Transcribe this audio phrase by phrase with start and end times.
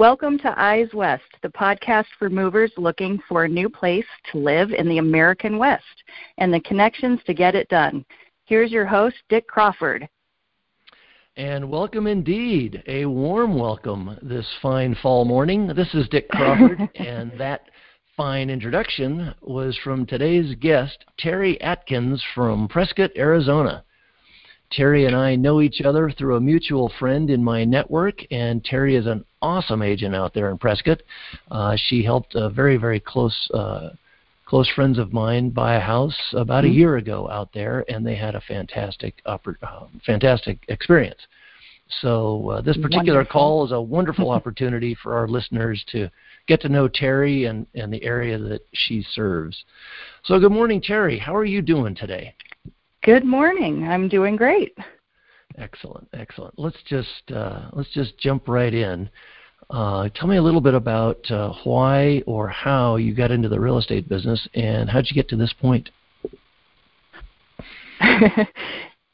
[0.00, 4.70] Welcome to Eyes West, the podcast for movers looking for a new place to live
[4.70, 5.84] in the American West
[6.38, 8.06] and the connections to get it done.
[8.46, 10.08] Here's your host, Dick Crawford.
[11.36, 15.66] And welcome indeed, a warm welcome this fine fall morning.
[15.66, 17.68] This is Dick Crawford, and that
[18.16, 23.84] fine introduction was from today's guest, Terry Atkins from Prescott, Arizona.
[24.72, 28.96] Terry and I know each other through a mutual friend in my network, and Terry
[28.96, 31.02] is an awesome agent out there in Prescott.
[31.50, 33.90] Uh, she helped a very, very close uh,
[34.46, 36.72] close friends of mine buy a house about mm-hmm.
[36.72, 39.38] a year ago out there, and they had a fantastic uh,
[40.04, 41.20] fantastic experience.
[42.00, 43.32] So uh, this particular wonderful.
[43.32, 46.08] call is a wonderful opportunity for our listeners to
[46.46, 49.64] get to know Terry and, and the area that she serves.
[50.24, 51.18] So good morning, Terry.
[51.18, 52.34] How are you doing today?
[53.02, 53.88] Good morning.
[53.88, 54.76] I'm doing great.
[55.58, 56.58] Excellent, excellent.
[56.58, 59.10] Let's just uh, let's just jump right in.
[59.68, 63.60] Uh, tell me a little bit about uh, why or how you got into the
[63.60, 65.90] real estate business, and how'd you get to this point?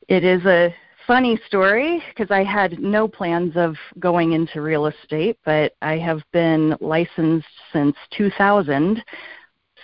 [0.09, 0.75] it is a
[1.06, 6.23] funny story because I had no plans of going into real estate, but I have
[6.33, 9.03] been licensed since 2000.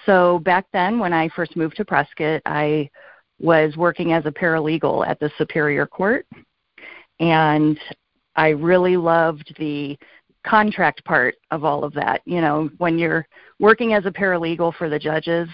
[0.06, 2.90] So back then, when I first moved to Prescott, I
[3.42, 6.26] was working as a paralegal at the Superior Court,
[7.20, 7.78] and
[8.36, 9.98] I really loved the
[10.44, 12.22] contract part of all of that.
[12.24, 13.26] You know, when you're
[13.58, 15.48] working as a paralegal for the judges,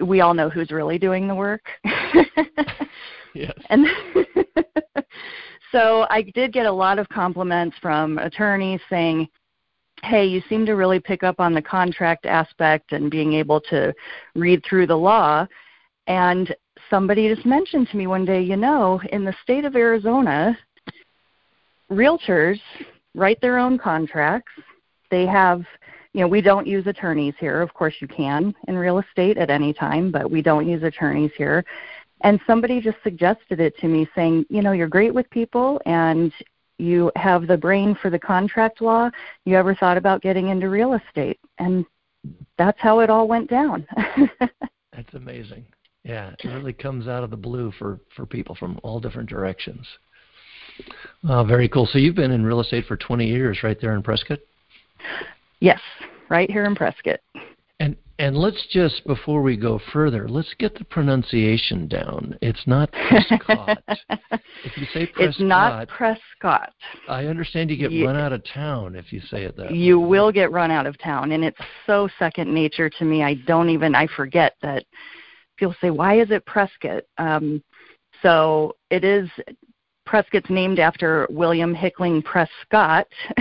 [0.00, 1.62] we all know who's really doing the work.
[3.34, 3.52] yes.
[3.70, 3.86] And
[5.72, 9.28] so I did get a lot of compliments from attorneys saying,
[10.02, 13.94] hey, you seem to really pick up on the contract aspect and being able to
[14.34, 15.46] read through the law.
[16.06, 16.54] And
[16.90, 20.56] somebody just mentioned to me one day, you know, in the state of Arizona,
[21.90, 22.60] realtors
[23.14, 24.52] write their own contracts.
[25.10, 25.64] They have,
[26.12, 27.62] you know, we don't use attorneys here.
[27.62, 31.30] Of course, you can in real estate at any time, but we don't use attorneys
[31.36, 31.64] here.
[32.22, 36.32] And somebody just suggested it to me saying, you know, you're great with people and
[36.78, 39.10] you have the brain for the contract law.
[39.44, 41.38] You ever thought about getting into real estate?
[41.58, 41.84] And
[42.56, 43.86] that's how it all went down.
[44.92, 45.64] that's amazing.
[46.04, 49.86] Yeah, it really comes out of the blue for for people from all different directions.
[51.26, 51.86] Uh, very cool.
[51.86, 54.40] So you've been in real estate for 20 years, right there in Prescott.
[55.60, 55.80] Yes,
[56.28, 57.20] right here in Prescott.
[57.80, 62.36] And and let's just before we go further, let's get the pronunciation down.
[62.42, 63.78] It's not Prescott.
[64.30, 66.72] if you say Prescott, it's not Prescott.
[67.08, 69.74] I understand you get you, run out of town if you say it that.
[69.74, 70.08] You way.
[70.08, 73.22] will get run out of town, and it's so second nature to me.
[73.22, 74.84] I don't even I forget that
[75.56, 77.04] people say, why is it Prescott?
[77.18, 77.62] Um,
[78.22, 79.28] so it is
[80.06, 83.06] Prescott's named after William Hickling Prescott.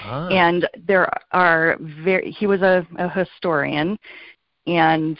[0.00, 0.28] ah.
[0.28, 3.98] And there are very, he was a, a historian,
[4.66, 5.18] and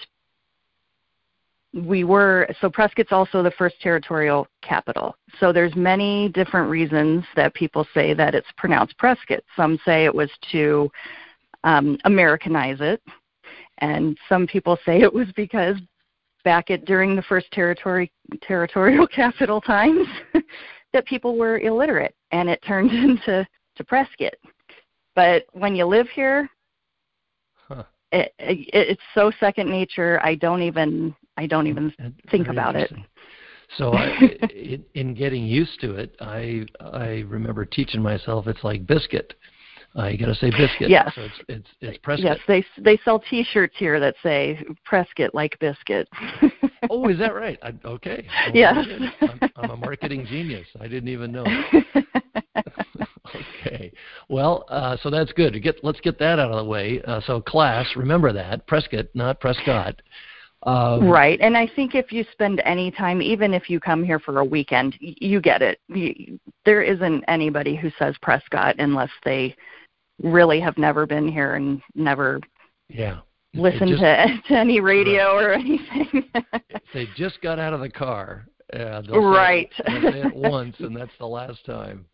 [1.75, 5.16] we were so Prescott's also the first territorial capital.
[5.41, 9.42] So there's many different reasons that people say that it's pronounced Prescott.
[9.56, 10.88] Some say it was to
[11.65, 13.03] um, Americanize it,
[13.78, 15.76] and some people say it was because
[16.44, 18.12] back at during the first territory
[18.43, 20.06] territorial capital times
[20.93, 23.47] that people were illiterate and it turned into
[23.77, 24.34] to Prescott.
[25.16, 26.49] But when you live here,
[27.69, 27.84] huh.
[28.12, 30.21] it, it, it's so second nature.
[30.22, 31.93] I don't even I don't even
[32.31, 32.93] think about it.
[33.77, 34.06] So I,
[34.54, 39.34] in, in getting used to it, I I remember teaching myself it's like biscuit.
[39.97, 40.91] Uh, you got to say biscuit.
[40.91, 41.12] Yes.
[41.15, 42.38] So it's it's it's Prescott.
[42.38, 46.09] Yes, they they sell T-shirts here that say Prescott like biscuit.
[46.91, 47.59] oh, is that right?
[47.62, 48.27] I, okay.
[48.53, 48.75] Yes.
[49.21, 50.66] I'm, I'm a marketing genius.
[50.81, 51.44] I didn't even know.
[53.34, 53.93] okay.
[54.28, 55.60] Well, uh, so that's good.
[55.62, 57.00] Get let's get that out of the way.
[57.06, 60.03] Uh, so class, remember that Prescott, not Prescott.
[60.65, 64.19] Um, right, and I think if you spend any time, even if you come here
[64.19, 65.78] for a weekend, you get it.
[65.88, 69.54] You, there isn't anybody who says Prescott unless they
[70.22, 72.41] really have never been here and never
[72.89, 73.21] yeah
[73.55, 75.45] listened just, to, to any radio right.
[75.45, 76.31] or anything.
[76.95, 78.47] they just got out of the car.
[78.72, 79.71] Uh, right.
[79.77, 82.07] Say it, say it once, and that's the last time.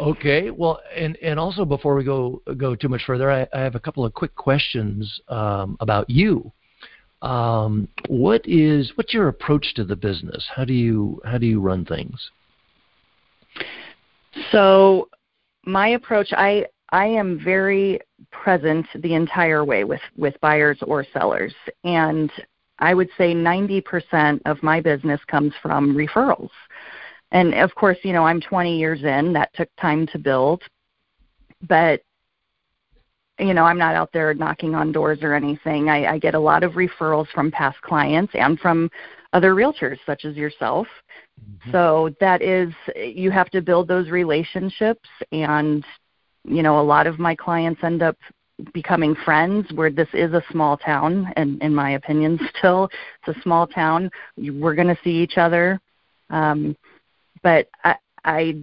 [0.00, 0.50] Okay.
[0.50, 3.80] Well, and and also before we go go too much further, I, I have a
[3.80, 6.52] couple of quick questions um, about you.
[7.22, 10.46] Um, what is what's your approach to the business?
[10.54, 12.30] How do you how do you run things?
[14.50, 15.08] So
[15.64, 18.00] my approach, I I am very
[18.30, 21.54] present the entire way with with buyers or sellers,
[21.84, 22.30] and
[22.78, 26.50] I would say 90% of my business comes from referrals.
[27.30, 29.32] And of course, you know, I'm 20 years in.
[29.32, 30.62] That took time to build.
[31.68, 32.02] but
[33.38, 35.88] you know, I'm not out there knocking on doors or anything.
[35.88, 38.90] I, I get a lot of referrals from past clients and from
[39.32, 40.86] other realtors such as yourself.
[41.40, 41.72] Mm-hmm.
[41.72, 45.84] So that is you have to build those relationships and
[46.44, 48.16] you know, a lot of my clients end up
[48.74, 52.88] becoming friends where this is a small town and in my opinion still
[53.26, 55.80] it's a small town we're going to see each other
[56.30, 56.76] um
[57.42, 58.54] but i i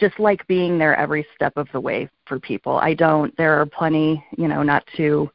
[0.00, 2.76] just like being there every step of the way for people.
[2.76, 3.36] I don't.
[3.36, 5.30] There are plenty, you know, not to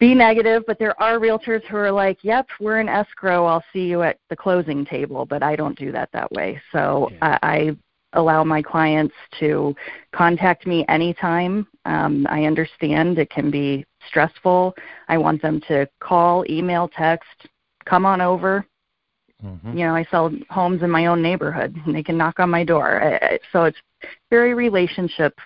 [0.00, 3.46] be negative, but there are realtors who are like, "Yep, we're in escrow.
[3.46, 6.60] I'll see you at the closing table." But I don't do that that way.
[6.72, 7.10] So.
[7.22, 7.76] I, I
[8.14, 9.74] allow my clients to
[10.12, 11.66] contact me anytime.
[11.84, 14.74] Um, I understand it can be stressful.
[15.08, 17.48] I want them to call, email, text,
[17.84, 18.66] come on over.
[19.44, 19.76] Mm-hmm.
[19.76, 22.64] You know, I sell homes in my own neighborhood, and they can knock on my
[22.64, 23.20] door.
[23.52, 23.78] So it's
[24.30, 25.38] very relationship.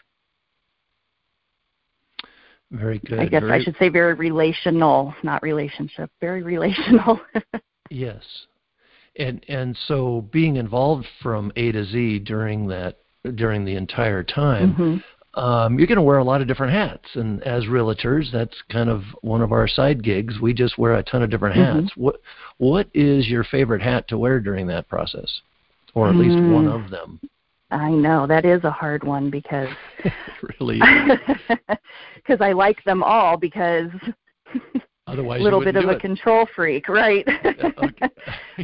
[2.71, 3.19] Very good.
[3.19, 3.61] I guess very...
[3.61, 6.11] I should say very relational, not relationship.
[6.21, 7.21] Very relational.
[7.91, 8.23] yes,
[9.17, 12.99] and and so being involved from A to Z during that
[13.35, 14.73] during the entire time.
[14.73, 14.97] Mm-hmm
[15.39, 17.09] um, you're going to wear a lot of different hats.
[17.15, 20.41] And as realtors, that's kind of one of our side gigs.
[20.41, 21.81] We just wear a ton of different mm-hmm.
[21.81, 21.93] hats.
[21.97, 22.21] What
[22.57, 25.41] What is your favorite hat to wear during that process,
[25.95, 26.53] or at least mm.
[26.53, 27.21] one of them?
[27.71, 29.69] I know that is a hard one because
[30.61, 30.81] really
[32.17, 33.91] because I like them all because
[35.07, 36.01] otherwise a little bit of a it.
[36.01, 37.27] control freak, right?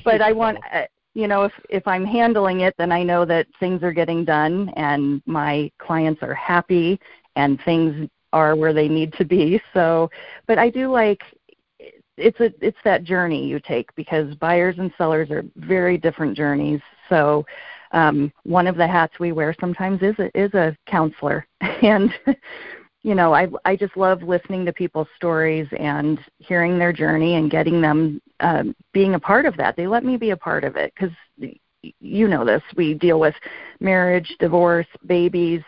[0.04, 0.84] but I want uh,
[1.14, 4.70] you know, if if I'm handling it, then I know that things are getting done
[4.76, 7.00] and my clients are happy
[7.36, 9.60] and things are where they need to be.
[9.72, 10.10] So,
[10.46, 11.22] but I do like
[12.16, 16.80] it's a it's that journey you take because buyers and sellers are very different journeys.
[17.08, 17.46] So,
[17.94, 22.12] um, one of the hats we wear sometimes is a, is a counselor, and
[23.04, 27.50] you know, I I just love listening to people's stories and hearing their journey and
[27.50, 29.76] getting them um, being a part of that.
[29.76, 31.14] They let me be a part of it because
[32.00, 32.62] you know this.
[32.76, 33.34] We deal with
[33.78, 35.62] marriage, divorce, babies.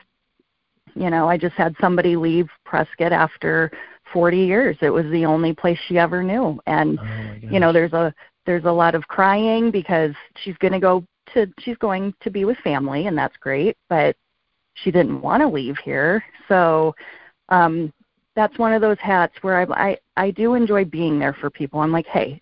[0.95, 3.71] You know, I just had somebody leave Prescott after
[4.13, 4.77] 40 years.
[4.81, 8.13] It was the only place she ever knew, and oh you know, there's a
[8.47, 10.13] there's a lot of crying because
[10.43, 14.17] she's going to go to she's going to be with family, and that's great, but
[14.75, 16.95] she didn't want to leave here, so
[17.49, 17.93] um,
[18.35, 21.81] that's one of those hats where I, I I do enjoy being there for people.
[21.81, 22.41] I'm like, hey,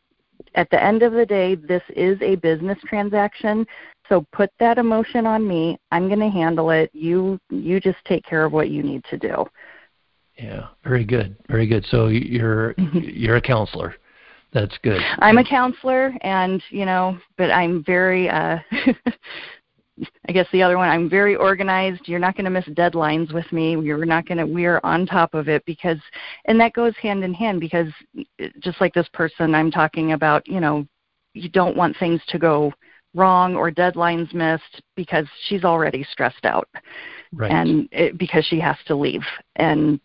[0.54, 3.66] at the end of the day, this is a business transaction,
[4.08, 5.78] so put that emotion on me.
[5.90, 6.90] I'm going to handle it.
[6.92, 9.46] You you just take care of what you need to do.
[10.36, 11.84] Yeah, very good, very good.
[11.86, 13.94] So you're you're a counselor.
[14.54, 15.02] That's good.
[15.18, 18.58] I'm a counselor, and you know, but I'm very uh,
[20.28, 22.02] I guess the other one, I'm very organized.
[22.06, 23.78] You're not going to miss deadlines with me.
[23.80, 25.98] You're not going to, we're on top of it because,
[26.46, 27.86] and that goes hand in hand because
[28.58, 30.86] just like this person I'm talking about, you know,
[31.34, 32.72] you don't want things to go
[33.14, 36.68] wrong or deadlines missed because she's already stressed out.
[37.32, 37.52] Right.
[37.52, 39.22] And it, because she has to leave.
[39.56, 40.00] And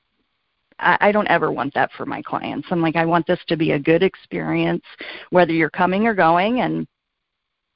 [0.80, 2.68] I, I don't ever want that for my clients.
[2.72, 4.84] I'm like, I want this to be a good experience,
[5.30, 6.62] whether you're coming or going.
[6.62, 6.88] And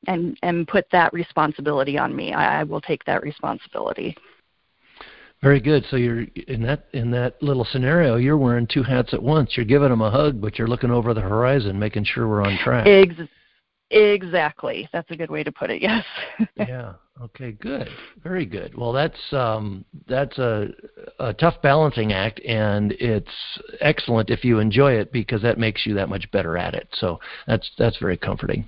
[0.08, 2.34] and and put that responsibility on me.
[2.34, 4.16] I, I will take that responsibility.
[5.42, 5.84] Very good.
[5.90, 8.16] So you're in that in that little scenario.
[8.16, 9.58] You're wearing two hats at once.
[9.58, 12.58] You're giving them a hug, but you're looking over the horizon, making sure we're on
[12.64, 12.88] track.
[12.88, 13.30] Ex-
[13.90, 14.88] exactly.
[14.94, 15.82] That's a good way to put it.
[15.82, 16.06] Yes.
[16.56, 16.94] yeah.
[17.22, 17.52] Okay.
[17.52, 17.90] Good.
[18.24, 18.76] Very good.
[18.76, 20.70] Well, that's um, that's a,
[21.20, 23.30] a tough balancing act, and it's
[23.82, 26.88] excellent if you enjoy it because that makes you that much better at it.
[26.94, 28.68] So that's that's very comforting.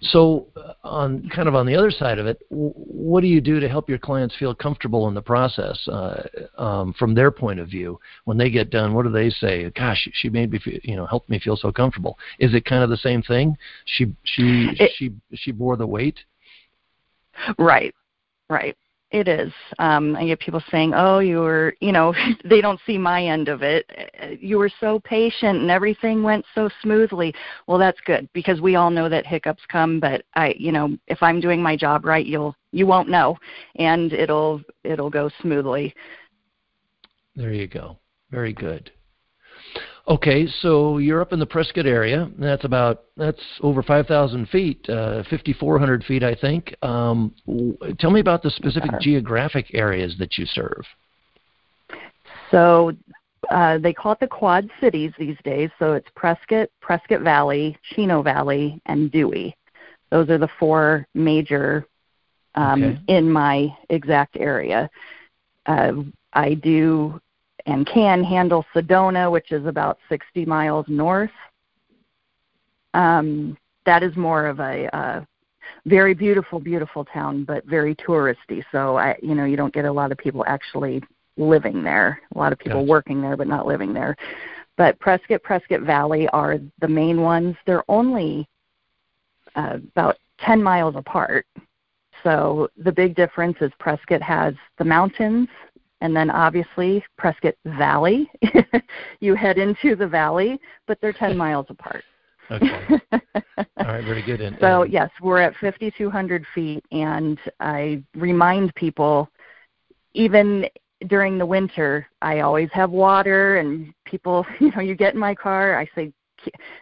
[0.00, 3.60] So, uh, on kind of on the other side of it, what do you do
[3.60, 6.22] to help your clients feel comfortable in the process uh,
[6.58, 7.98] um, from their point of view?
[8.24, 9.70] When they get done, what do they say?
[9.70, 12.18] Gosh, she made me, feel, you know, helped me feel so comfortable.
[12.38, 13.56] Is it kind of the same thing?
[13.86, 16.18] She she it, she she bore the weight.
[17.58, 17.94] Right,
[18.48, 18.76] right.
[19.12, 19.52] It is.
[19.78, 23.48] Um, I get people saying, "Oh, you were," you know, they don't see my end
[23.48, 23.84] of it.
[24.40, 27.34] You were so patient, and everything went so smoothly.
[27.66, 30.00] Well, that's good because we all know that hiccups come.
[30.00, 33.36] But I, you know, if I'm doing my job right, you'll you won't know,
[33.76, 35.94] and it'll it'll go smoothly.
[37.36, 37.98] There you go.
[38.30, 38.90] Very good.
[40.08, 42.28] Okay, so you're up in the Prescott area.
[42.36, 46.74] That's about that's over 5,000 feet, uh, 5,400 feet, I think.
[46.82, 47.32] Um,
[48.00, 50.84] tell me about the specific geographic areas that you serve.
[52.50, 52.92] So
[53.50, 55.70] uh, they call it the Quad Cities these days.
[55.78, 59.56] So it's Prescott, Prescott Valley, Chino Valley, and Dewey.
[60.10, 61.86] Those are the four major
[62.56, 63.00] um, okay.
[63.06, 64.90] in my exact area.
[65.66, 65.92] Uh,
[66.32, 67.20] I do
[67.66, 71.30] and can handle Sedona, which is about 60 miles north.
[72.94, 75.24] Um, that is more of a uh,
[75.86, 78.62] very beautiful, beautiful town, but very touristy.
[78.70, 81.02] So I, you know, you don't get a lot of people actually
[81.36, 82.20] living there.
[82.34, 82.90] A lot of people Gotcha.
[82.90, 84.16] working there, but not living there.
[84.76, 87.56] But Prescott, Prescott Valley are the main ones.
[87.66, 88.48] They're only
[89.54, 91.46] uh, about 10 miles apart.
[92.22, 95.48] So the big difference is Prescott has the mountains,
[96.02, 98.28] and then obviously Prescott Valley.
[99.20, 102.02] you head into the valley, but they're 10 miles apart.
[102.50, 102.86] Okay.
[103.12, 104.04] All right.
[104.04, 104.40] Very good.
[104.40, 109.30] And, so yes, we're at 5,200 feet, and I remind people,
[110.12, 110.66] even
[111.06, 115.36] during the winter, I always have water, and people, you know, you get in my
[115.36, 116.12] car, I say,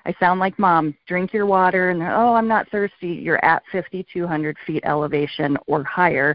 [0.06, 3.08] I sound like mom, drink your water, and they're, oh, I'm not thirsty.
[3.08, 6.34] You're at 5,200 feet elevation or higher.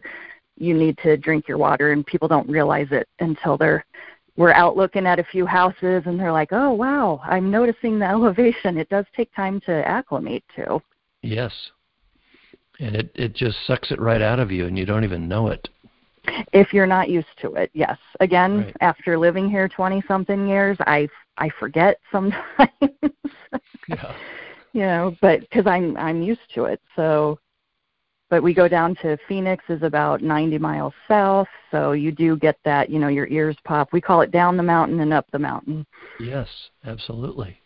[0.57, 3.85] You need to drink your water, and people don't realize it until they're
[4.37, 8.05] we're out looking at a few houses and they're like, "Oh, wow, I'm noticing the
[8.09, 8.77] elevation.
[8.77, 10.81] It does take time to acclimate to."
[11.21, 11.53] Yes.
[12.79, 15.47] And it it just sucks it right out of you, and you don't even know
[15.47, 15.69] it.
[16.53, 17.97] If you're not used to it, yes.
[18.19, 18.75] Again, Right.
[18.81, 21.07] after living here 20 something years, I
[21.37, 22.69] I forget sometimes.
[23.87, 24.15] Yeah.
[24.73, 26.81] you know, but because I'm I'm used to it.
[26.95, 27.39] So,
[28.29, 32.57] but we go down to Phoenix is about 90 miles south, so you do get
[32.65, 32.89] that.
[32.89, 33.93] You know, your ears pop.
[33.93, 35.85] We call it down the mountain and up the mountain.
[36.19, 36.47] Yes.
[36.85, 37.57] Absolutely.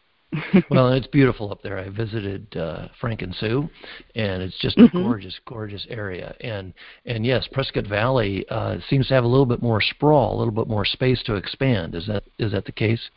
[0.70, 1.80] well, it's beautiful up there.
[1.80, 3.68] I visited uh, Frank and Sue,
[4.14, 4.92] and it's just a Mhm.
[5.04, 6.36] gorgeous, gorgeous area.
[6.42, 6.72] And
[7.06, 10.54] and yes, Prescott Valley uh, seems to have a little bit more sprawl, a little
[10.54, 11.96] bit more space to expand.
[11.96, 13.10] Is that is that the case?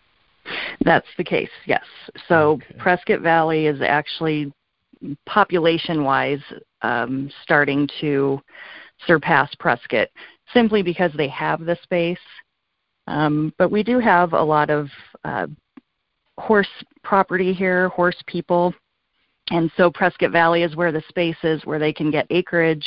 [0.84, 1.84] That's the case, yes.
[2.28, 2.74] So Okay.
[2.78, 4.50] Prescott Valley is actually
[5.26, 6.40] population wise
[6.82, 8.40] um, starting to
[9.06, 10.08] surpass Prescott
[10.52, 12.18] simply because they have the space.
[13.06, 14.88] Um, but we do have a lot of
[15.24, 15.46] uh,
[16.38, 16.68] horse
[17.02, 18.74] property here, horse people.
[19.50, 22.86] And so Prescott Valley is where the space is where they can get acreage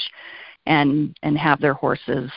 [0.66, 2.32] and and have their horses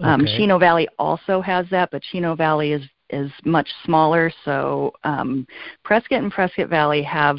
[0.00, 0.36] um, Okay.
[0.36, 4.32] Chino Valley also has that, but Chino Valley is is much smaller.
[4.44, 5.46] So um,
[5.84, 7.38] Prescott and Prescott Valley have,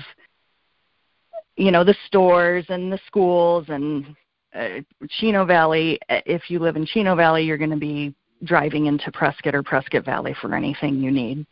[1.57, 4.15] you know, the stores and the schools, and
[4.55, 5.99] uh, Chino Valley.
[6.09, 9.63] uh, If you live in Chino Valley, you're going to be driving into Prescott or
[9.63, 11.45] Prescott Valley for anything you need.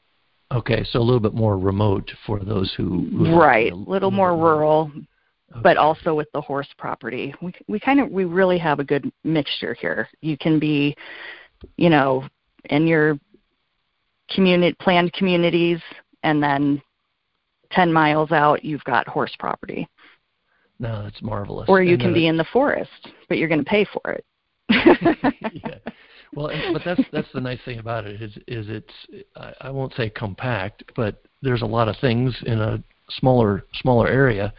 [0.52, 4.38] Okay, so a little bit more remote for those who, who right, a little more
[4.38, 4.92] rural,
[5.64, 5.78] but Okay.
[5.78, 7.34] also with the horse property.
[7.42, 10.08] We we kind of we really have a good mixture here.
[10.22, 10.96] You can be,
[11.78, 12.26] you know,
[12.66, 13.18] in your
[14.30, 15.82] community planned communities,
[16.22, 16.80] and then
[17.72, 19.88] ten miles out you've got horse property,
[20.80, 21.70] No, that's marvelous.
[21.70, 24.12] or you And, can uh, be in the forest, but you're going to pay for
[24.12, 24.26] it.
[25.54, 25.76] yeah.
[26.36, 29.94] Well, but that's that's the nice thing about it is is it's I, I won't
[29.96, 34.54] say compact, but there's a lot of things in a smaller smaller area,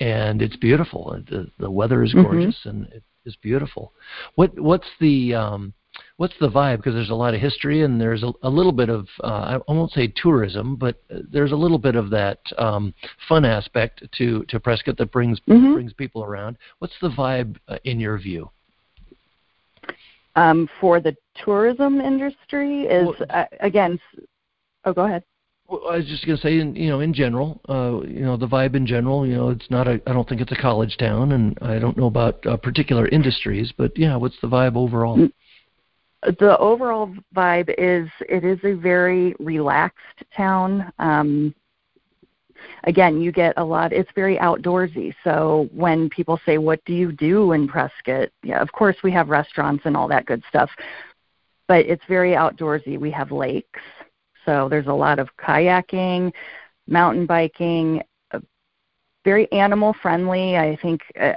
[0.00, 1.20] and it's beautiful.
[1.30, 2.24] The the weather is Mhm.
[2.24, 3.92] gorgeous and it is beautiful.
[4.34, 5.72] What what's the um,
[6.16, 6.76] what's the vibe?
[6.78, 9.72] Because there's a lot of history and there's a, a little bit of uh, I
[9.72, 12.94] won't say tourism, but there's a little bit of that um,
[13.28, 15.74] fun aspect to to Prescott that brings Mhm.
[15.74, 16.56] brings people around.
[16.78, 18.50] What's the vibe uh, in your view?
[20.36, 24.00] um, for the tourism industry is Well- uh, again.
[24.84, 25.22] Oh, go ahead.
[25.68, 28.36] Well, I was just going to say, in, you know, in general, uh, you know,
[28.36, 30.00] the vibe in general, you know, it's not a.
[30.06, 33.72] I don't think it's a college town, and I don't know about uh, particular industries,
[33.76, 35.26] but yeah, what's the vibe overall?
[36.24, 40.90] The overall vibe is it is a very relaxed town.
[40.98, 41.54] Um,
[42.84, 43.92] again, you get a lot.
[43.92, 45.14] It's very outdoorsy.
[45.22, 49.28] So when people say, "What do you do in Prescott?" Yeah, of course we have
[49.28, 50.70] restaurants and all that good stuff,
[51.68, 52.98] but it's very outdoorsy.
[52.98, 53.80] We have lakes,
[54.46, 56.32] so there's a lot of kayaking,
[56.86, 58.02] mountain biking.
[58.32, 58.40] uh,
[59.24, 60.56] Very animal friendly.
[60.56, 61.02] I think.
[61.20, 61.34] Uh,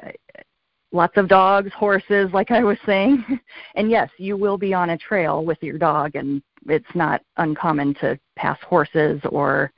[0.91, 3.24] Lots of dogs, horses, like I was saying.
[3.75, 7.94] And yes, you will be on a trail with your dog, and it's not uncommon
[7.96, 9.72] to pass horses or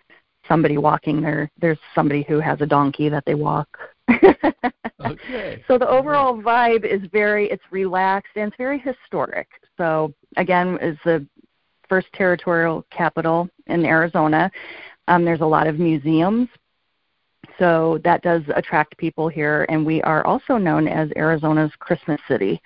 [0.48, 1.52] somebody walking there.
[1.60, 3.68] There's somebody who has a donkey that they walk.
[5.02, 5.64] Okay.
[5.66, 9.48] so the overall vibe is very, it's relaxed and it's very historic.
[9.78, 11.26] So again, is the
[11.88, 14.52] first territorial capital in Arizona.
[15.08, 16.50] Um, there's a lot of museums.
[17.60, 22.62] So that does attract people here, and we are also known as Arizona's Christmas City.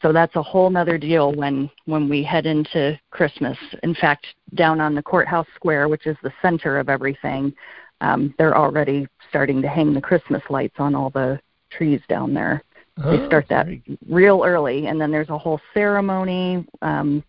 [0.00, 3.58] So that's a whole nother deal when when we head into Christmas.
[3.82, 7.52] In fact, down on the courthouse square, which is the center of everything,
[8.00, 11.38] um, they're already starting to hang the Christmas lights on all the
[11.70, 12.62] trees down there.
[13.02, 13.66] Oh, they start that
[14.08, 17.22] real early, and then there's a whole ceremony um,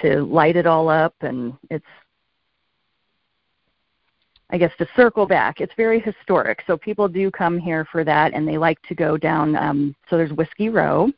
[0.00, 1.84] to light it all up, and it's
[4.50, 6.62] I guess to circle back, it's very historic.
[6.66, 9.56] So people do come here for that, and they like to go down.
[9.56, 11.10] Um, so there's Whiskey Row,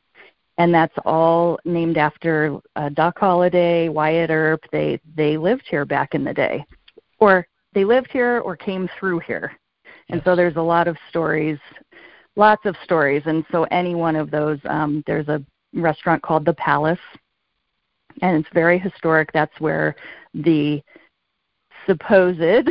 [0.58, 4.62] and that's all named after uh, Doc Holliday, Wyatt Earp.
[4.70, 6.64] They they lived here back in the day,
[7.18, 9.52] or they lived here or came through here.
[10.08, 11.58] And so there's a lot of stories,
[12.36, 13.22] lots of stories.
[13.26, 16.98] And so any one of those, um, there's a restaurant called the Palace,
[18.22, 19.32] and it's very historic.
[19.32, 19.96] That's where
[20.32, 20.82] the
[21.86, 22.68] supposed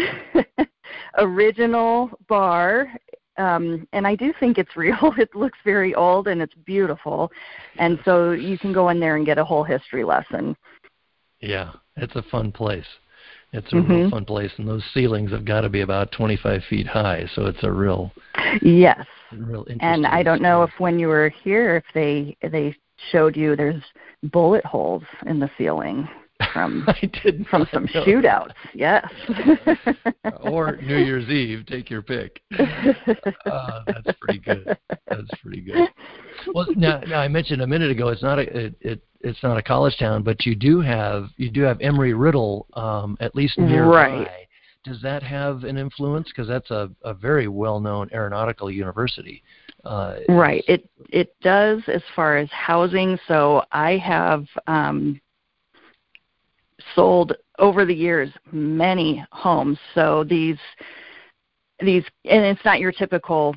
[1.18, 2.88] original bar
[3.38, 4.96] um, and I do think it's real.
[5.18, 7.32] It looks very old and it's beautiful,
[7.78, 10.56] and so you can go in there and get a whole history lesson.
[11.42, 12.86] Yeah, it's a fun place.
[13.52, 13.92] It's a mm-hmm.
[13.92, 17.26] real fun place, and those ceilings have got to be about 25 feet high.
[17.36, 18.12] So it's a real
[18.62, 19.80] yes, real interesting.
[19.82, 22.76] And I don't know if when you were here, if they they
[23.12, 23.84] showed you there's
[24.24, 26.08] bullet holes in the ceiling
[26.56, 28.06] from I did from some know.
[28.06, 28.54] shootouts.
[28.74, 29.06] Yes.
[30.42, 32.42] or New Year's Eve, take your pick.
[32.58, 34.78] Uh, that's pretty good.
[35.08, 35.90] That's pretty good.
[36.54, 39.58] Well, now, now I mentioned a minute ago, it's not a it, it it's not
[39.58, 43.58] a college town, but you do have you do have Embry Riddle um, at least
[43.58, 43.90] nearby.
[43.90, 44.30] Right.
[44.86, 46.28] Does that have an influence?
[46.28, 49.44] Because that's a, a very well known aeronautical university.
[49.84, 50.64] Uh, right.
[50.68, 53.20] It it does as far as housing.
[53.28, 55.20] So I have um,
[56.96, 59.78] sold over the years many homes.
[59.94, 60.58] So these
[61.80, 63.56] these and it's not your typical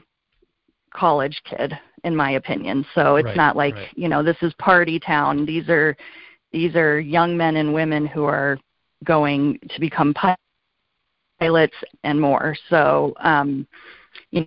[0.92, 1.72] college kid
[2.04, 2.84] in my opinion.
[2.94, 3.88] So it's right, not like, right.
[3.96, 5.46] you know, this is party town.
[5.46, 5.96] These are
[6.52, 8.58] these are young men and women who are
[9.04, 10.14] going to become
[11.40, 12.56] pilots and more.
[12.68, 13.66] So um
[14.30, 14.46] you know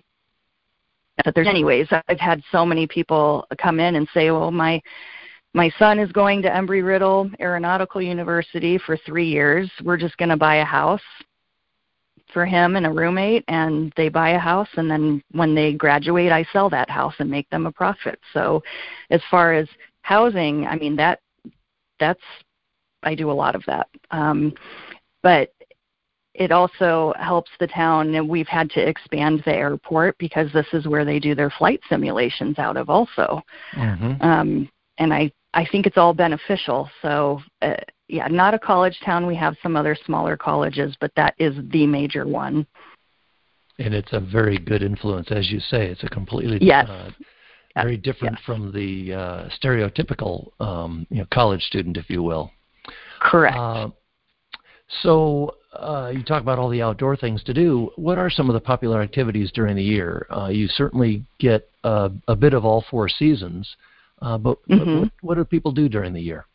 [1.24, 4.80] but there's anyways I've had so many people come in and say, "Well, my
[5.54, 9.70] my son is going to Embry Riddle Aeronautical University for three years.
[9.82, 11.00] We're just going to buy a house
[12.32, 16.32] for him and a roommate, and they buy a house, and then when they graduate,
[16.32, 18.18] I sell that house and make them a profit.
[18.32, 18.62] So,
[19.10, 19.68] as far as
[20.00, 21.20] housing, I mean that
[22.00, 22.22] that's
[23.02, 24.54] I do a lot of that, um,
[25.22, 25.52] but
[26.34, 30.88] it also helps the town and we've had to expand the airport because this is
[30.88, 33.42] where they do their flight simulations out of also
[33.74, 34.14] mm-hmm.
[34.22, 36.88] um, and i I think it's all beneficial.
[37.02, 37.74] So, uh,
[38.08, 39.26] yeah, not a college town.
[39.26, 42.66] We have some other smaller colleges, but that is the major one.
[43.78, 45.88] And it's a very good influence, as you say.
[45.88, 46.88] It's a completely yes.
[46.88, 47.10] uh,
[47.74, 48.44] very different yes.
[48.44, 52.50] from the uh, stereotypical um, you know, college student, if you will.
[53.20, 53.56] Correct.
[53.56, 53.88] Uh,
[55.02, 57.90] so uh, you talk about all the outdoor things to do.
[57.96, 60.26] What are some of the popular activities during the year?
[60.30, 63.76] Uh, you certainly get a bit of all four seasons.
[64.22, 65.00] Uh, but, mm-hmm.
[65.00, 66.46] what, what, do people do during the year?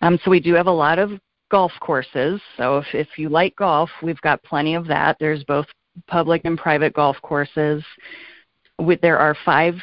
[0.00, 1.10] Um, so we do have a lot of
[1.50, 2.40] golf courses.
[2.56, 5.16] So if, if you like golf, we've got plenty of that.
[5.18, 5.66] There's both
[6.06, 7.82] public and private golf courses.
[8.78, 9.74] With, there are five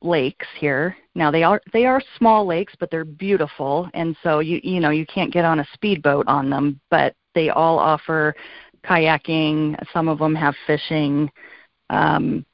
[0.00, 0.96] lakes here.
[1.14, 4.90] Now they are they are small lakes, but they're beautiful, and so you you know
[4.90, 8.34] you can't get on a speedboat on them, but they all offer
[8.84, 9.76] kayaking.
[9.92, 11.30] Some of them have fishing.
[11.90, 12.44] Um,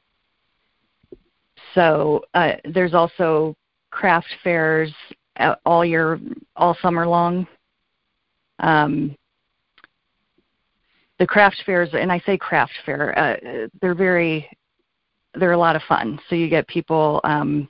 [1.75, 3.57] so uh, there's also
[3.91, 4.93] craft fairs
[5.65, 6.21] all year,
[6.57, 7.47] all summer long.
[8.59, 9.17] Um,
[11.19, 14.49] the craft fairs, and I say craft fair, uh, they're very,
[15.35, 16.19] they're a lot of fun.
[16.29, 17.21] So you get people.
[17.25, 17.69] Um,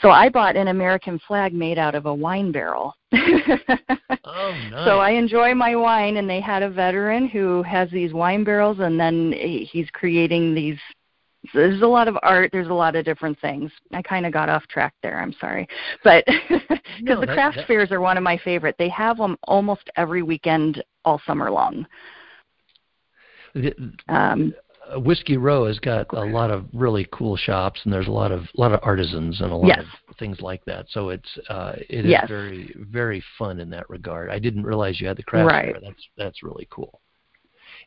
[0.00, 2.94] so I bought an American flag made out of a wine barrel.
[3.12, 4.86] oh, nice.
[4.86, 8.78] So I enjoy my wine, and they had a veteran who has these wine barrels,
[8.80, 10.78] and then he's creating these
[11.54, 14.48] there's a lot of art there's a lot of different things i kind of got
[14.48, 15.66] off track there i'm sorry
[16.04, 17.66] but because no, the craft that...
[17.66, 21.86] fairs are one of my favorite they have them almost every weekend all summer long
[23.54, 23.74] the,
[24.08, 24.54] um,
[24.90, 28.32] uh, Whiskey Row has got a lot of really cool shops, and there's a lot
[28.32, 29.84] of a lot of artisans and a lot yes.
[30.08, 30.86] of things like that.
[30.90, 32.26] So it's uh, it is yes.
[32.28, 34.30] very very fun in that regard.
[34.30, 35.72] I didn't realize you had the craft right.
[35.72, 35.80] fair.
[35.82, 37.00] That's that's really cool.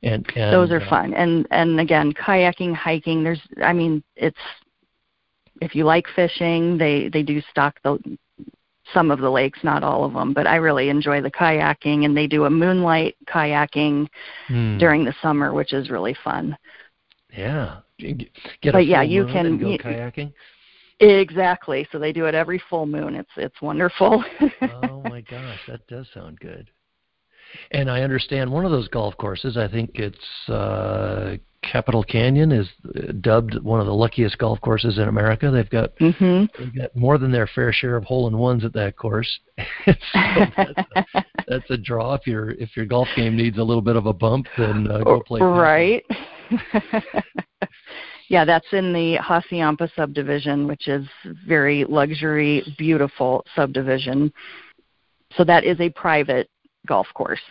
[0.04, 1.14] And, and those are uh, fun.
[1.14, 4.38] And and again kayaking hiking there's i mean it's
[5.62, 7.98] if you like fishing they they do stock the
[8.94, 12.16] some of the lakes not all of them but i really enjoy the kayaking and
[12.16, 14.08] they do a moonlight kayaking
[14.48, 14.78] hmm.
[14.78, 16.56] during the summer which is really fun.
[17.36, 17.80] Yeah.
[18.00, 18.30] Get
[18.64, 20.34] but a yeah you can go you, kayaking?
[21.00, 21.88] exactly.
[21.92, 23.16] So they do it every full moon.
[23.16, 24.24] It's it's wonderful.
[24.62, 26.70] Oh my gosh that does sound good
[27.72, 29.58] and I understand one of those golf courses.
[29.58, 31.38] I think it's uh,
[31.72, 32.68] Capital Canyon is
[33.22, 35.50] dubbed one of the luckiest golf courses in America.
[35.52, 36.46] They've got mm-hmm.
[36.58, 39.40] they've got more than their fair share of hole in ones at that course.
[39.86, 42.14] so that's, a, that's, a, draw.
[42.14, 45.00] If your if your golf game needs a little bit of a bump, then uh,
[45.00, 45.42] go play.
[45.42, 46.04] Right.
[48.30, 51.08] yeah, that's in the Hassayampa subdivision, which is
[51.48, 54.32] very luxury, beautiful subdivision.
[55.36, 56.50] So that is a private
[56.86, 57.42] golf course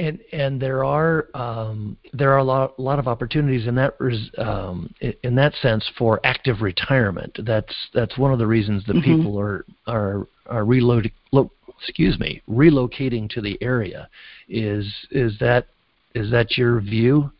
[0.00, 3.94] and and there are um, there are a lot a lot of opportunities in that
[4.00, 7.38] res, um, in that sense for active retirement.
[7.44, 9.16] That's that's one of the reasons that mm-hmm.
[9.16, 11.12] people are are are reloading.
[11.32, 14.08] Lo, excuse me, relocating to the area.
[14.48, 15.66] Is is that
[16.14, 17.30] is that your view?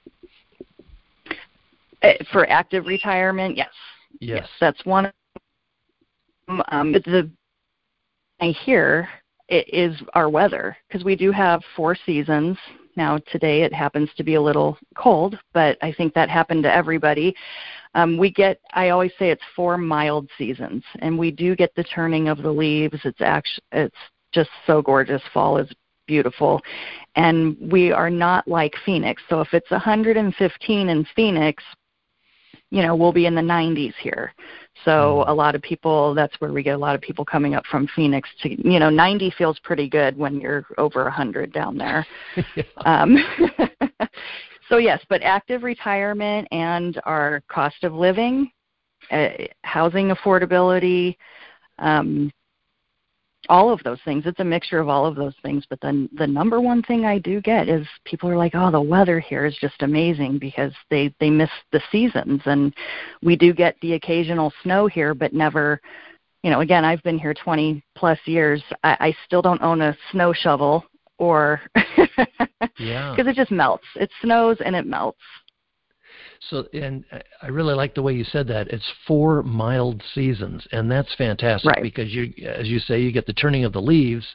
[2.02, 3.68] Uh, for active retirement, yes.
[4.20, 5.10] Yes, yes that's one.
[6.48, 7.30] Um, the
[8.40, 9.08] I hear
[9.50, 12.56] is our weather because we do have four seasons.
[12.96, 16.74] Now, today it happens to be a little cold, but I think that happened to
[16.74, 17.34] everybody.
[17.94, 21.84] Um, we get, I always say it's four mild seasons, and we do get the
[21.84, 23.00] turning of the leaves.
[23.04, 23.96] It's actually, it's
[24.32, 25.22] just so gorgeous.
[25.32, 25.70] Fall is
[26.06, 26.60] beautiful.
[27.16, 29.22] And we are not like Phoenix.
[29.28, 31.62] So if it's 115 in Phoenix,
[32.70, 34.32] you know, we'll be in the 90s here.
[34.84, 35.30] So hmm.
[35.30, 37.88] a lot of people, that's where we get a lot of people coming up from
[37.94, 42.06] Phoenix to, you know, 90 feels pretty good when you're over 100 down there.
[42.84, 43.16] um,
[44.68, 48.50] so yes, but active retirement and our cost of living,
[49.10, 49.28] uh,
[49.62, 51.16] housing affordability,
[51.78, 52.30] um,
[53.50, 54.24] all of those things.
[54.24, 55.64] It's a mixture of all of those things.
[55.68, 58.80] But then the number one thing I do get is people are like, "Oh, the
[58.80, 62.72] weather here is just amazing," because they they miss the seasons, and
[63.22, 65.80] we do get the occasional snow here, but never.
[66.42, 68.62] You know, again, I've been here 20 plus years.
[68.82, 70.86] I, I still don't own a snow shovel
[71.18, 71.60] or
[72.78, 75.20] yeah because it just melts it snows and it melts
[76.48, 77.04] so, and
[77.42, 78.68] I really like the way you said that.
[78.68, 81.82] It's four mild seasons, and that's fantastic right.
[81.82, 84.26] because you, as you say, you get the turning of the leaves,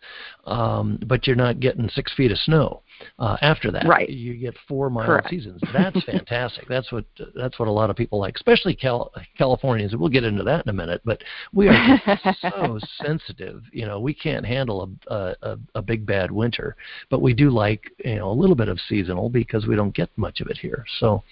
[0.46, 2.84] um, but you're not getting six feet of snow
[3.18, 3.88] uh, after that.
[3.88, 4.08] Right.
[4.08, 5.30] You get four mild Correct.
[5.32, 5.60] seasons.
[5.74, 6.68] That's fantastic.
[6.68, 9.96] that's what that's what a lot of people like, especially Cal- Californians.
[9.96, 12.02] We'll get into that in a minute, but we are
[12.42, 13.64] so sensitive.
[13.72, 16.76] You know, we can't handle a, a a big bad winter,
[17.10, 20.10] but we do like you know a little bit of seasonal because we don't get
[20.18, 20.86] much of it here.
[21.00, 21.24] So.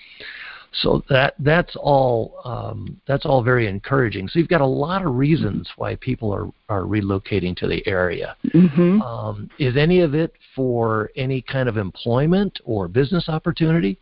[0.82, 4.28] So that that's all um, that's all very encouraging.
[4.28, 8.36] So you've got a lot of reasons why people are are relocating to the area.
[8.54, 9.02] Mm-hmm.
[9.02, 14.00] Um, is any of it for any kind of employment or business opportunity?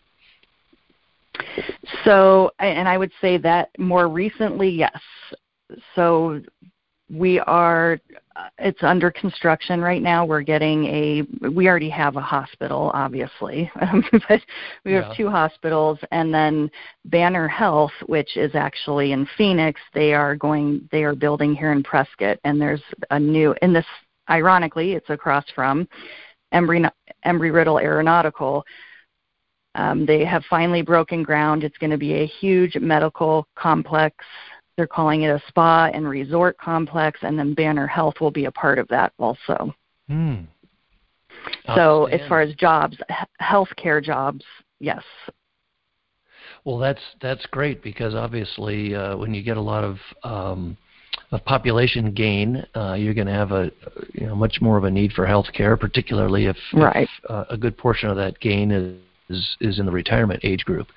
[2.06, 5.00] So, and I would say that more recently, yes.
[5.96, 6.42] So
[7.12, 8.00] we are
[8.36, 10.26] uh, it's under construction right now.
[10.26, 13.70] We're getting a we already have a hospital obviously
[14.30, 14.42] but
[14.86, 15.14] we have yeah.
[15.18, 16.00] two hospitals.
[16.12, 16.72] And then
[17.06, 21.84] banner health which is actually in phoenix they are going they are building here in
[21.84, 22.40] prescott.
[22.46, 23.86] And there's a new in this
[24.30, 25.88] ironically it's across from
[26.54, 26.90] embry
[27.26, 28.64] embry riddle aeronautical.
[29.76, 31.64] Um, they have finally broken ground.
[31.64, 34.18] It's going to be a huge medical complex
[34.82, 38.52] they're calling it a spa and resort complex, and then Banner Health will be a
[38.52, 39.76] part of that also.
[40.08, 40.38] Hmm.
[41.76, 42.98] So, as far as jobs,
[43.40, 44.44] healthcare jobs,
[44.80, 45.04] yes.
[46.66, 50.76] Well, that's that's great because obviously, uh, when you get a lot of um,
[51.32, 53.72] of population gain, uh, you're going to have a
[54.14, 57.04] you know much more of a need for health care, particularly if, right.
[57.04, 58.98] if uh, a good portion of that gain is
[59.30, 60.88] is, is in the retirement age group.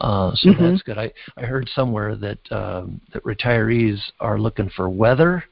[0.00, 0.64] Uh, so mm-hmm.
[0.64, 0.98] that's good.
[0.98, 5.44] I, I heard somewhere that um, that retirees are looking for weather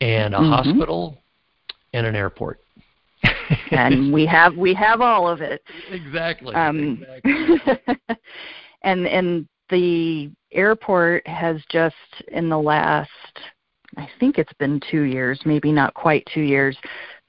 [0.00, 0.50] and a mm-hmm.
[0.50, 1.18] hospital
[1.92, 2.60] and an airport.
[3.70, 5.62] and we have we have all of it.
[5.90, 6.54] Exactly.
[6.54, 7.96] Um, exactly.
[8.82, 11.94] and and the airport has just
[12.28, 13.10] in the last
[13.96, 16.76] I think it's been 2 years, maybe not quite 2 years.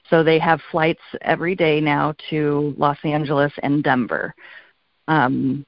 [0.08, 4.34] So they have flights every day now to Los Angeles and Denver
[5.08, 5.64] um,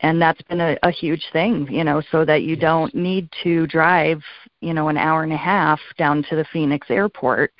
[0.00, 3.66] and that's been a, a huge thing, you know, so that you don't need to
[3.66, 4.22] drive,
[4.60, 7.52] you know, an hour and a half down to the Phoenix airport.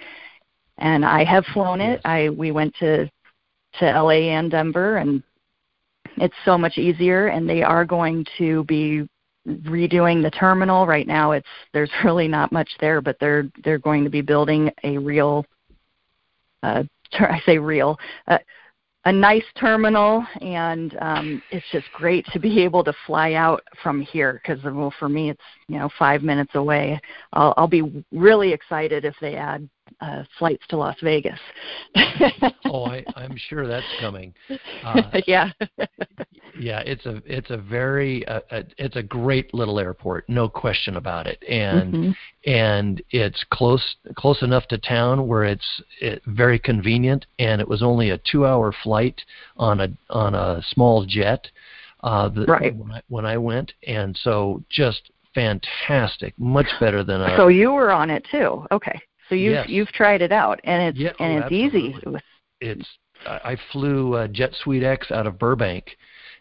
[0.79, 2.01] And I have flown it.
[2.05, 3.09] I we went to
[3.79, 5.23] to LA and Denver and
[6.17, 9.09] it's so much easier and they are going to be
[9.47, 14.05] redoing the terminal right now it's there's really not much there but they're they're going
[14.05, 15.45] to be building a real
[16.63, 18.39] uh I say real uh,
[19.07, 24.01] a nice terminal, and um, it's just great to be able to fly out from
[24.01, 27.01] here because, well, for me, it's you know five minutes away.
[27.33, 29.69] I'll, I'll be really excited if they add
[30.01, 31.39] uh, flights to Las Vegas.
[32.67, 34.35] oh, I, I'm sure that's coming.
[34.85, 35.51] Uh, yeah.
[36.59, 40.49] yeah, it's a it's a very uh, a, uh, it's a great little airport, no
[40.49, 42.51] question about it, and mm-hmm.
[42.51, 47.83] and it's close close enough to town where it's it, very convenient, and it was
[47.83, 49.21] only a two hour flight
[49.57, 51.47] on a on a small jet.
[52.03, 52.77] Uh, the, right.
[52.77, 57.37] When I, when I went, and so just fantastic, much better than a.
[57.37, 58.67] So you were on it too.
[58.71, 59.01] Okay.
[59.29, 59.69] So you've yes.
[59.69, 61.97] you've tried it out, and it's yeah, and oh, it's easy.
[62.61, 62.87] It's
[63.27, 65.97] I flew uh, Jet Suite X out of Burbank,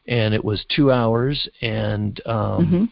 [0.08, 2.90] and it was two hours, and um,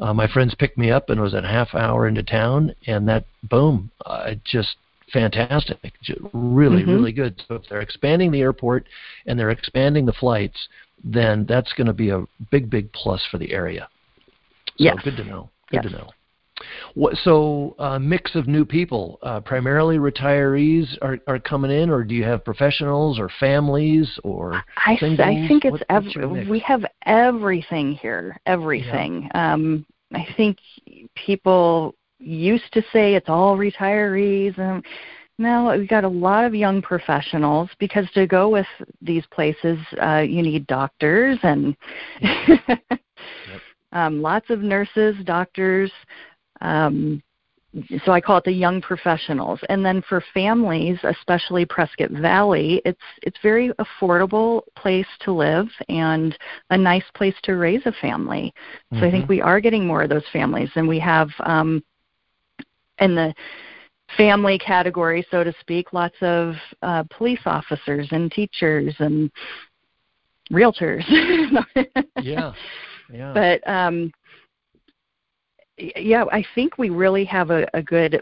[0.00, 0.02] mm-hmm.
[0.02, 3.08] uh, my friends picked me up, and it was a half hour into town, and
[3.08, 4.76] that boom, uh, just
[5.12, 6.90] fantastic, just really mm-hmm.
[6.90, 7.40] really good.
[7.46, 8.86] So if they're expanding the airport
[9.26, 10.68] and they're expanding the flights,
[11.02, 13.88] then that's going to be a big big plus for the area.
[14.66, 14.96] So yes.
[15.04, 15.50] good to know.
[15.70, 15.92] Good yes.
[15.92, 16.10] to know.
[16.94, 21.90] What, so a uh, mix of new people, uh, primarily retirees are, are coming in,
[21.90, 25.20] or do you have professionals or families or I, singles?
[25.20, 29.28] I think it's what, every, we have everything here, everything.
[29.34, 29.52] Yeah.
[29.52, 30.58] Um, I think
[31.14, 34.84] people used to say it's all retirees and
[35.40, 38.66] no, we've got a lot of young professionals because to go with
[39.00, 41.76] these places, uh, you need doctors and
[42.20, 42.80] yep.
[43.92, 45.92] um, lots of nurses, doctors,
[46.60, 47.22] um,
[48.04, 49.60] so I call it the young professionals.
[49.68, 56.36] And then for families, especially Prescott Valley, it's it's very affordable place to live and
[56.70, 58.54] a nice place to raise a family.
[58.92, 59.00] Mm-hmm.
[59.00, 59.34] So I think mm-hmm.
[59.34, 61.84] we are getting more of those families, and we have um,
[63.00, 63.34] in the
[64.16, 69.30] family category, so to speak, lots of uh, police officers and teachers and
[70.50, 71.04] realtors.
[72.22, 72.52] yeah,
[73.12, 73.32] yeah.
[73.34, 74.10] But um,
[75.78, 78.20] yeah, I think we really have a, a good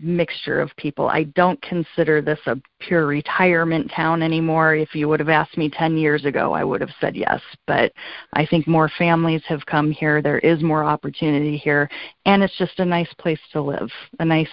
[0.00, 1.08] mixture of people.
[1.08, 4.74] I don't consider this a pure retirement town anymore.
[4.74, 7.40] If you would have asked me 10 years ago, I would have said yes.
[7.66, 7.92] But
[8.34, 10.20] I think more families have come here.
[10.20, 11.88] There is more opportunity here.
[12.24, 14.48] And it's just a nice place to live, a nice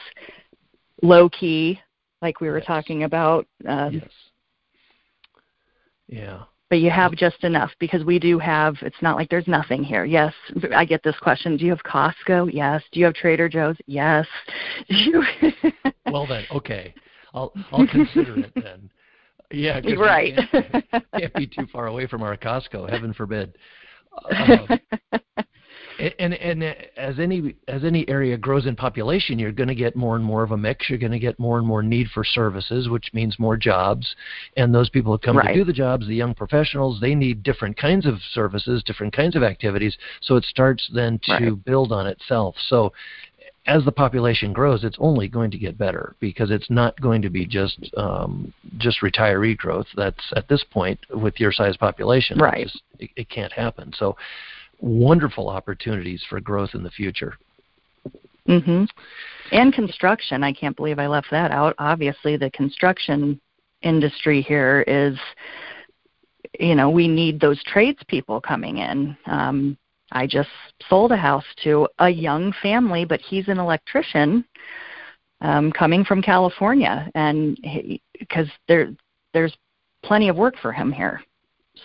[1.01, 1.79] low key,
[2.21, 2.67] like we were yes.
[2.67, 3.45] talking about.
[3.67, 4.09] Um, yes.
[6.07, 9.83] Yeah but you have just enough because we do have it's not like there's nothing
[9.83, 10.05] here.
[10.05, 10.33] Yes
[10.75, 11.55] i get this question.
[11.55, 12.49] Do you have costco?
[12.51, 12.81] Yes.
[12.91, 13.77] Do you have trader joe's?
[13.85, 14.25] Yes.
[16.11, 16.95] Well then okay.
[17.35, 18.89] I'll i'll consider it then.
[19.51, 20.33] Yeah right.
[20.51, 23.55] can't, can't, be too far away from our costco heaven forbid.
[24.35, 24.67] Um,
[26.19, 26.63] and and
[26.97, 30.43] as any as any area grows in population, you're going to get more and more
[30.43, 30.89] of a mix.
[30.89, 34.15] You're going to get more and more need for services, which means more jobs.
[34.57, 35.47] And those people who come right.
[35.47, 39.35] to do the jobs, the young professionals, they need different kinds of services, different kinds
[39.35, 39.97] of activities.
[40.21, 41.65] So it starts then to right.
[41.65, 42.55] build on itself.
[42.67, 42.91] So
[43.65, 47.29] as the population grows, it's only going to get better because it's not going to
[47.29, 49.87] be just um, just retiree growth.
[49.95, 52.65] That's at this point with your size population, right?
[52.65, 53.93] Just, it, it can't happen.
[53.97, 54.17] So
[54.83, 57.37] wonderful opportunities for growth in the future.
[58.47, 58.87] Mhm.
[59.51, 61.73] And construction, I can't believe I left that out.
[61.77, 63.39] Obviously, the construction
[63.81, 65.17] industry here is
[66.59, 69.17] you know, we need those tradespeople coming in.
[69.25, 69.77] Um
[70.11, 70.51] I just
[70.87, 74.45] sold a house to a young family, but he's an electrician
[75.41, 77.57] um coming from California and
[78.19, 78.93] because there
[79.33, 79.55] there's
[80.03, 81.23] plenty of work for him here.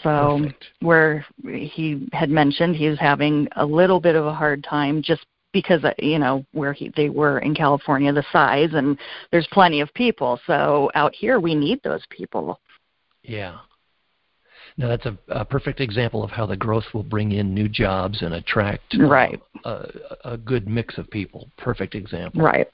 [0.02, 0.64] So Perfect.
[0.80, 5.24] where he had mentioned he was having a little bit of a hard time just
[5.52, 8.98] because uh, you know where he, they were in California, the size, and
[9.32, 10.38] there's plenty of people.
[10.46, 12.60] So out here, we need those people.
[13.22, 13.58] Yeah.
[14.76, 18.22] Now that's a, a perfect example of how the growth will bring in new jobs
[18.22, 19.42] and attract uh, right.
[19.64, 19.86] a,
[20.24, 21.50] a good mix of people.
[21.58, 22.42] Perfect example.
[22.42, 22.68] Right.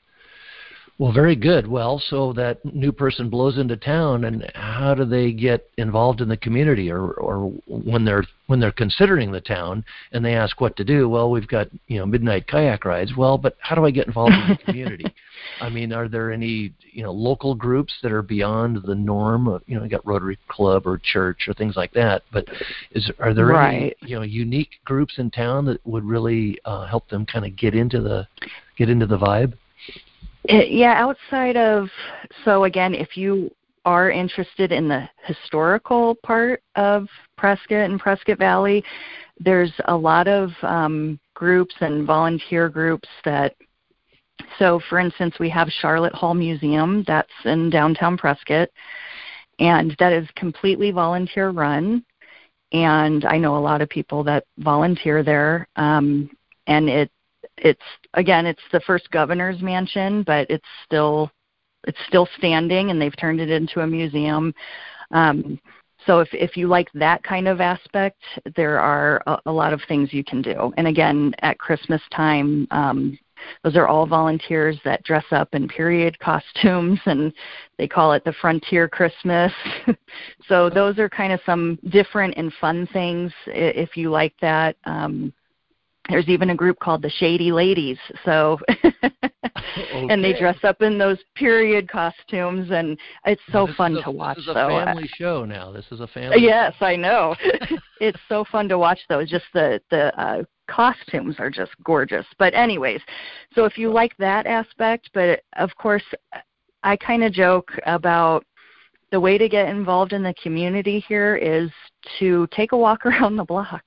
[0.97, 1.67] Well, very good.
[1.67, 6.29] Well, so that new person blows into town, and how do they get involved in
[6.29, 10.77] the community, or or when they're when they're considering the town and they ask what
[10.77, 11.09] to do?
[11.09, 13.17] Well, we've got you know midnight kayak rides.
[13.17, 15.05] Well, but how do I get involved in the community?
[15.61, 19.49] I mean, are there any you know local groups that are beyond the norm?
[19.49, 22.23] Of, you know, you got Rotary Club or church or things like that.
[22.33, 22.47] But
[22.93, 23.97] is are there right.
[24.01, 27.57] any you know unique groups in town that would really uh, help them kind of
[27.57, 28.29] get into the
[28.77, 29.55] get into the vibe?
[30.45, 31.89] It, yeah, outside of
[32.45, 33.51] so again, if you
[33.85, 38.85] are interested in the historical part of Prescott and Prescott Valley,
[39.39, 43.55] there's a lot of um, groups and volunteer groups that.
[44.59, 48.69] So, for instance, we have Sharlot Hall Museum that's in downtown Prescott,
[49.59, 52.05] and that is completely volunteer run.
[52.73, 56.29] And I know a lot of people that volunteer there, um,
[56.67, 57.11] and it
[57.59, 57.81] it's
[58.15, 61.31] again it's the first governor's mansion but it's still
[61.87, 64.55] it's still standing, and they've turned it into a museum.
[65.11, 65.61] Um,
[66.07, 68.21] so if if you like that kind of aspect,
[68.57, 70.73] there are a, a lot of things you can do.
[70.77, 73.19] And again, at Christmas time, um,
[73.63, 77.33] those are all volunteers that dress up in period costumes, and
[77.79, 79.53] they call it the Frontier Christmas.
[80.49, 84.77] so those are kind of some different and fun things if you like that.
[84.85, 85.33] Um,
[86.09, 87.99] there's even a group called the Shady Ladies.
[88.25, 88.93] So okay.
[90.11, 94.37] and they dress up in those period costumes and it's so fun a, to watch
[94.37, 95.73] This is a so family show now.
[95.73, 97.35] This is a family Yes, I know.
[98.01, 99.25] it's so fun to watch though.
[99.25, 102.27] Just the the uh costumes are just gorgeous.
[102.39, 103.01] But anyways,
[103.55, 106.05] so if you like that aspect, but of course
[106.83, 108.45] I kind of joke about
[109.11, 111.71] the way to get involved in the community here is
[112.19, 113.85] to take a walk around the block.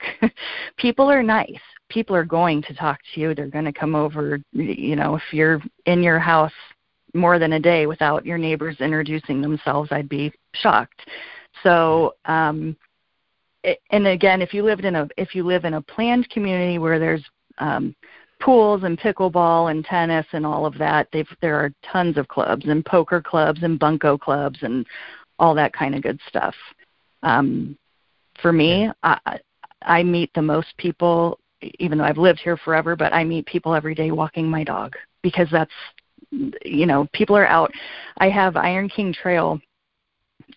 [0.78, 3.36] People are nice people are going to talk to you.
[3.36, 4.40] They're going to come over.
[4.52, 6.54] You know, if you're in your house
[7.14, 11.02] more than a day without your neighbors introducing themselves, I'd be shocked.
[11.64, 12.76] So, um,
[13.92, 17.00] and again, if you lived in a if you live in a planned community where
[17.00, 17.24] there's
[17.58, 17.96] um,
[18.40, 22.66] pools and pickleball and tennis and all of that, they've, there are tons of clubs
[22.68, 24.86] and poker clubs and bunco clubs and
[25.40, 26.56] all that kind of good stuff.
[27.24, 27.78] Um,
[28.42, 29.40] for me, I,
[29.82, 31.40] I meet the most people
[31.80, 34.96] even though I've lived here forever, but I meet people every day walking my dog
[35.22, 35.72] because that's
[36.32, 37.72] you know, people are out.
[38.18, 39.60] I have Iron King Trail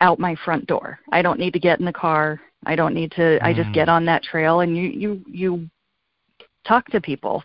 [0.00, 0.98] out my front door.
[1.12, 2.40] I don't need to get in the car.
[2.66, 3.42] I don't need to mm.
[3.42, 3.92] I just get mm.
[3.92, 5.70] on that trail and you you you
[6.66, 7.42] talk to people.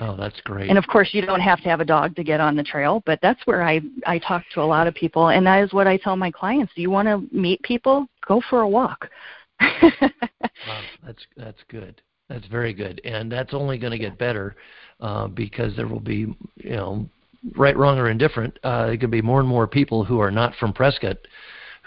[0.00, 0.68] Oh, that's great.
[0.68, 3.02] And of course, you don't have to have a dog to get on the trail,
[3.06, 5.86] but that's where I I talk to a lot of people, and that is what
[5.86, 6.72] I tell my clients.
[6.74, 8.06] Do you want to meet people?
[8.26, 9.08] Go for a walk.
[9.60, 12.00] wow, that's that's good.
[12.28, 14.54] That's very good, and that's only going to get better
[15.00, 17.08] uh, because there will be, you know,
[17.56, 18.58] right, wrong, or indifferent.
[18.62, 21.16] Uh, there could be more and more people who are not from Prescott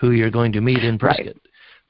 [0.01, 1.25] who you're going to meet in Prescott.
[1.27, 1.35] Right.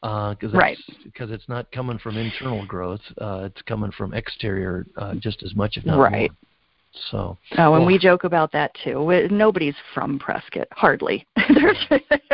[0.02, 0.78] Because uh, right.
[1.04, 5.56] because it's not coming from internal growth, uh, it's coming from exterior uh, just as
[5.56, 6.12] much, if not right.
[6.12, 6.30] more.
[7.10, 7.38] So.
[7.58, 9.28] Oh, and we joke about that too.
[9.32, 11.26] Nobody's from Prescott, hardly.
[11.50, 11.78] there's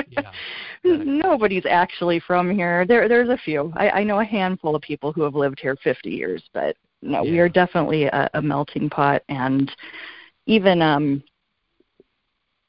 [0.10, 0.32] yeah,
[0.84, 2.86] nobody's actually from here.
[2.86, 3.72] There, there's a few.
[3.76, 7.24] I, I know a handful of people who have lived here 50 years, but no,
[7.24, 7.32] yeah.
[7.32, 9.22] we are definitely a, a melting pot.
[9.30, 9.72] And
[10.48, 11.24] even, um,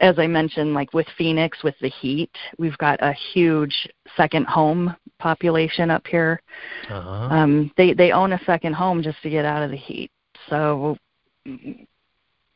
[0.01, 4.94] as I mentioned, like with Phoenix, with the heat, we've got a huge second home
[5.18, 6.40] population up here.
[6.88, 7.11] Uh-huh.
[7.35, 10.11] Um, they they own a second home just to get out of the heat.
[10.48, 10.96] So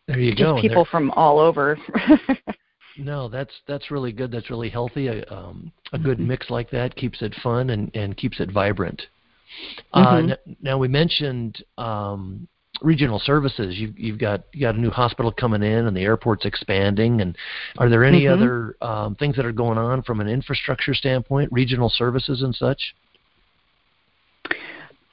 [0.09, 0.61] there you just go.
[0.61, 1.79] People from all over.
[2.99, 4.31] no, that's that's really good.
[4.31, 5.09] That's really healthy.
[5.09, 6.29] A, um, a good mm-hmm.
[6.29, 9.03] mix like that keeps it fun and, and keeps it vibrant.
[9.93, 10.31] Uh, mm-hmm.
[10.31, 12.49] Uh, n- now we mentioned um,
[12.81, 13.77] regional services.
[13.77, 17.21] You've you've got you got a new hospital coming in, and the airport's expanding.
[17.21, 17.37] And
[17.79, 18.43] are there any mm-hmm.
[18.43, 22.95] other um, things that are going on from an infrastructure standpoint, regional services and such?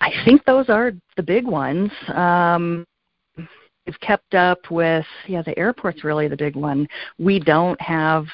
[0.02, 1.92] I think those are the big ones.
[2.08, 2.86] Um,
[3.90, 8.26] we've kept up with yeah the airport's really the big one we don't have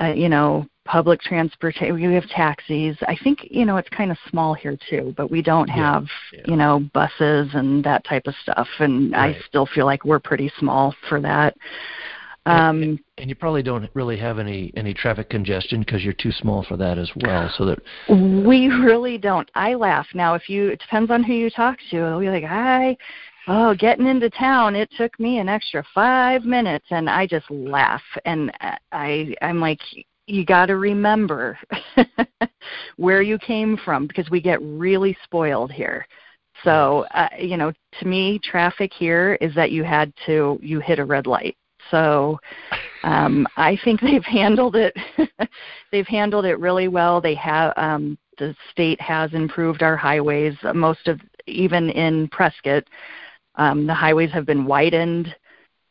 [0.00, 4.16] uh, you know public transportation we have taxis i think you know it's kind of
[4.30, 6.50] small here too but we don't have yeah, yeah.
[6.50, 9.34] you know buses and that type of stuff and right.
[9.34, 11.56] i still feel like we're pretty small for that
[12.46, 16.32] um, and, and you probably don't really have any any traffic congestion because you're too
[16.32, 17.52] small for that as well.
[17.58, 19.50] So that we really don't.
[19.54, 20.34] I laugh now.
[20.34, 21.96] If you it depends on who you talk to.
[21.96, 22.96] They'll be like, "I
[23.48, 28.02] oh, getting into town, it took me an extra five minutes, and I just laugh,
[28.24, 28.52] and
[28.92, 29.80] I I'm like,
[30.26, 31.58] you got to remember
[32.96, 36.06] where you came from because we get really spoiled here.
[36.64, 40.98] So, uh, you know, to me, traffic here is that you had to you hit
[40.98, 41.56] a red light.
[41.90, 42.38] So,
[43.04, 44.94] um, I think they've handled it.
[45.92, 47.20] they've handled it really well.
[47.20, 50.54] They have um, the state has improved our highways.
[50.74, 52.84] Most of even in Prescott,
[53.58, 55.34] um, the highways have been widened,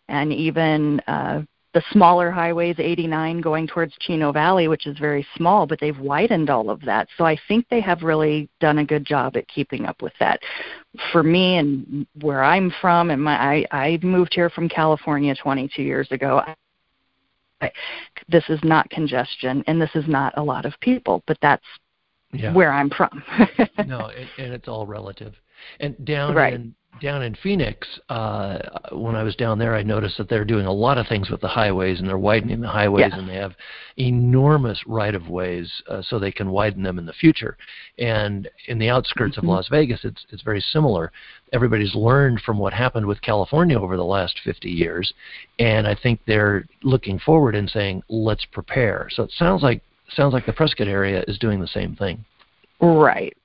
[0.08, 1.41] and even uh,
[1.73, 6.49] the smaller highways, 89 going towards Chino Valley, which is very small, but they've widened
[6.49, 7.08] all of that.
[7.17, 10.39] So I think they have really done a good job at keeping up with that.
[11.12, 15.83] For me and where I'm from, and my I, I moved here from California 22
[15.83, 16.42] years ago.
[17.62, 17.71] I,
[18.29, 21.65] this is not congestion, and this is not a lot of people, but that's
[22.31, 22.54] yeah.
[22.54, 23.23] where I'm from.
[23.85, 25.35] no, and, and it's all relative.
[25.79, 26.54] And down right.
[26.54, 28.58] in down in Phoenix, uh,
[28.91, 31.41] when I was down there, I noticed that they're doing a lot of things with
[31.41, 33.13] the highways, and they're widening the highways, yes.
[33.13, 33.54] and they have
[33.98, 37.58] enormous right of ways uh, so they can widen them in the future.
[37.98, 39.45] And in the outskirts mm-hmm.
[39.45, 41.12] of Las Vegas, it's it's very similar.
[41.54, 45.13] Everybody's learned from what happened with California over the last 50 years,
[45.60, 49.08] and I think they're looking forward and saying, let's prepare.
[49.12, 52.23] So it sounds like sounds like the Prescott area is doing the same thing.
[52.79, 53.35] Right.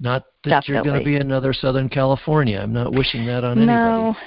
[0.00, 0.74] Not that Definitely.
[0.74, 2.58] you're going to be another Southern California.
[2.58, 4.16] I'm not wishing that on no.
[4.16, 4.18] anybody.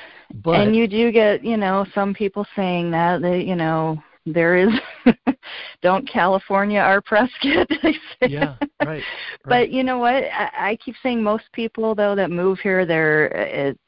[0.43, 4.57] But and you do get, you know, some people saying that that you know there
[4.57, 4.69] is
[5.81, 7.67] don't California our Prescott.
[7.83, 8.29] they say.
[8.29, 9.03] yeah, right, right.
[9.45, 10.23] But you know what?
[10.23, 13.79] I, I keep saying most people though that move here, they're it,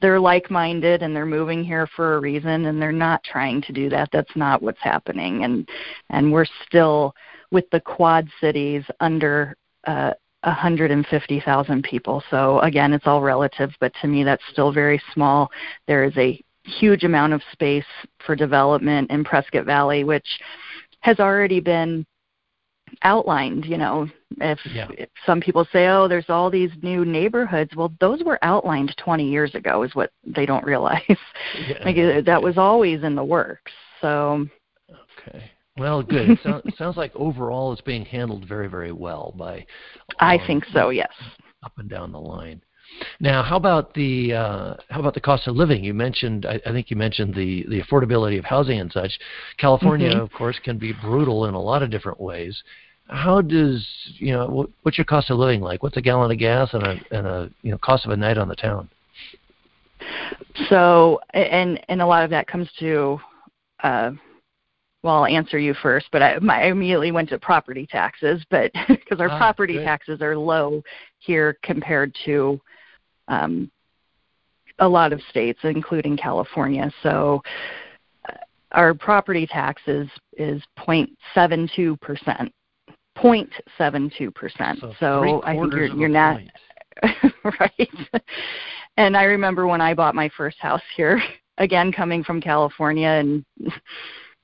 [0.00, 3.88] they're like-minded and they're moving here for a reason, and they're not trying to do
[3.90, 4.08] that.
[4.12, 5.68] That's not what's happening, and
[6.10, 7.14] and we're still
[7.50, 9.56] with the Quad Cities under.
[9.86, 12.22] Uh, 150,000 people.
[12.30, 15.50] So again, it's all relative, but to me that's still very small.
[15.86, 17.84] There is a huge amount of space
[18.24, 20.26] for development in Prescott Valley, which
[21.00, 22.04] has already been
[23.02, 23.64] outlined.
[23.64, 24.08] You know,
[24.40, 24.88] if, Yeah.
[24.96, 29.28] if some people say, "Oh, there's all these new neighborhoods," well, those were outlined 20
[29.28, 31.02] years ago, is what they don't realize.
[31.68, 31.84] Yeah.
[31.84, 33.72] like uh, that was always in the works.
[34.00, 34.46] So
[35.28, 35.50] Okay.
[35.78, 36.30] Well, good.
[36.30, 39.66] It, it sounds like overall it's being handled very, very well by.
[40.18, 40.90] I um, think so.
[40.90, 41.12] Yes.
[41.64, 42.62] Up and down the line.
[43.20, 45.84] Now, how about the uh, how about the cost of living?
[45.84, 49.18] You mentioned, I, I think you mentioned the the affordability of housing and such.
[49.58, 50.20] California, Mhm.
[50.20, 52.62] of course, can be brutal in a lot of different ways.
[53.08, 55.82] How does you know what, what's your cost of living like?
[55.82, 58.38] What's a gallon of gas and a and a you know cost of a night
[58.38, 58.88] on the town?
[60.68, 63.20] So, and and a lot of that comes to,
[63.82, 64.12] uh,
[65.06, 68.72] well, I'll answer you first, but I, my, I immediately went to property taxes, but
[68.88, 69.84] because our Ah, property good.
[69.84, 70.82] taxes are low
[71.18, 72.60] here compared to
[73.28, 73.70] um,
[74.80, 76.90] a lot of states, including California.
[77.02, 77.42] So,
[78.28, 78.32] uh,
[78.72, 82.52] our property taxes is 0.72 percent.
[83.16, 84.80] 0.72 percent.
[84.80, 86.40] So, So I think you're you're not
[87.60, 88.22] right?
[88.96, 91.22] And I remember when I bought my first house here,
[91.58, 93.44] again coming from California, and,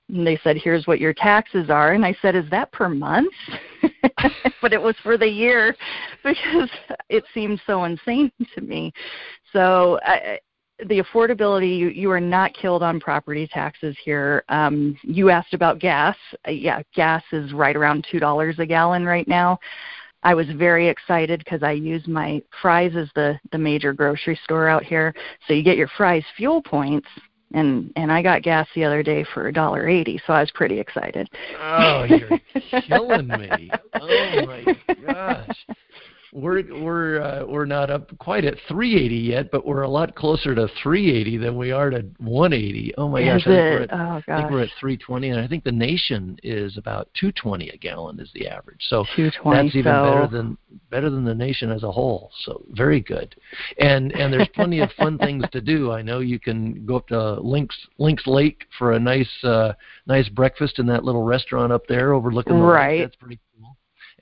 [0.08, 3.32] and they said, "Here's what your taxes are," and I said, "Is that per month?"
[4.62, 5.74] but it was for the year
[6.24, 6.70] because
[7.08, 8.92] it seemed so insane to me.
[9.52, 10.38] So I,
[10.86, 14.44] the affordability, you, you are not killed on property taxes here.
[14.48, 16.16] Um, you asked about gas.
[16.46, 19.58] Uh, yeah, gas is right around two dollars a gallon right now.
[20.24, 24.68] I was very excited because I use my Fry's as the the major grocery store
[24.68, 25.14] out here.
[25.46, 27.08] So you get your Fry's fuel points,
[27.54, 30.20] and and I got gas the other day for a dollar eighty.
[30.26, 31.28] So I was pretty excited.
[31.60, 32.40] Oh, you're
[32.82, 33.70] killing me!
[33.94, 34.76] Oh my
[35.06, 35.66] gosh,
[36.32, 40.54] we're we're uh, we're not up quite at 380 yet, but we're a lot closer
[40.54, 42.94] to 380 than we are to 180.
[42.96, 45.40] Oh my Is gosh, I think we're at, Oh I think we're at 320, and
[45.40, 48.80] I think the nation is about 220 a gallon is the average.
[48.88, 49.04] So
[49.44, 50.56] that's even so better than
[50.90, 52.30] better than the nation as a whole.
[52.44, 53.36] So very good,
[53.78, 55.92] and and there's plenty of fun things to do.
[55.92, 59.74] I know you can go up to Lynx Lynx Lake for a nice uh,
[60.06, 63.00] nice breakfast in that little restaurant up there overlooking the Right.
[63.00, 63.08] lake.
[63.08, 63.71] That's pretty cool.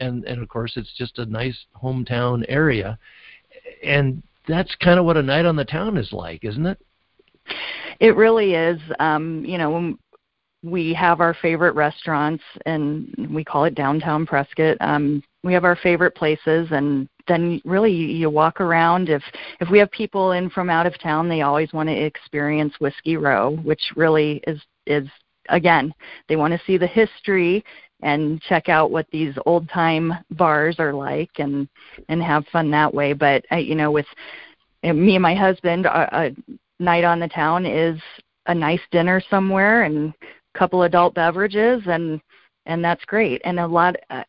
[0.00, 2.98] And and of course it's just a nice hometown area,
[3.82, 6.78] and that's kind of what a night on the town is like, isn't it?
[8.00, 8.80] It really is.
[8.98, 9.96] Um, you know,
[10.62, 14.76] we have our favorite restaurants, and we call it downtown Prescott.
[14.80, 19.08] Um, we have our favorite places, and then really you walk around.
[19.08, 19.22] If
[19.60, 23.16] if we have people in from out of town, they always want to experience Whiskey
[23.16, 25.08] Row, which really is is
[25.48, 25.92] again
[26.28, 27.64] they want to see the history
[28.02, 31.68] and check out what these old time bars are like and
[32.08, 33.12] and have fun that way.
[33.12, 34.06] But uh, you know, with
[34.84, 36.30] uh, me and my husband, a, a
[36.78, 38.00] night on the town is
[38.46, 40.12] a nice dinner somewhere and
[40.54, 42.20] a couple adult beverages and
[42.66, 43.40] and that's great.
[43.44, 44.24] And a lot a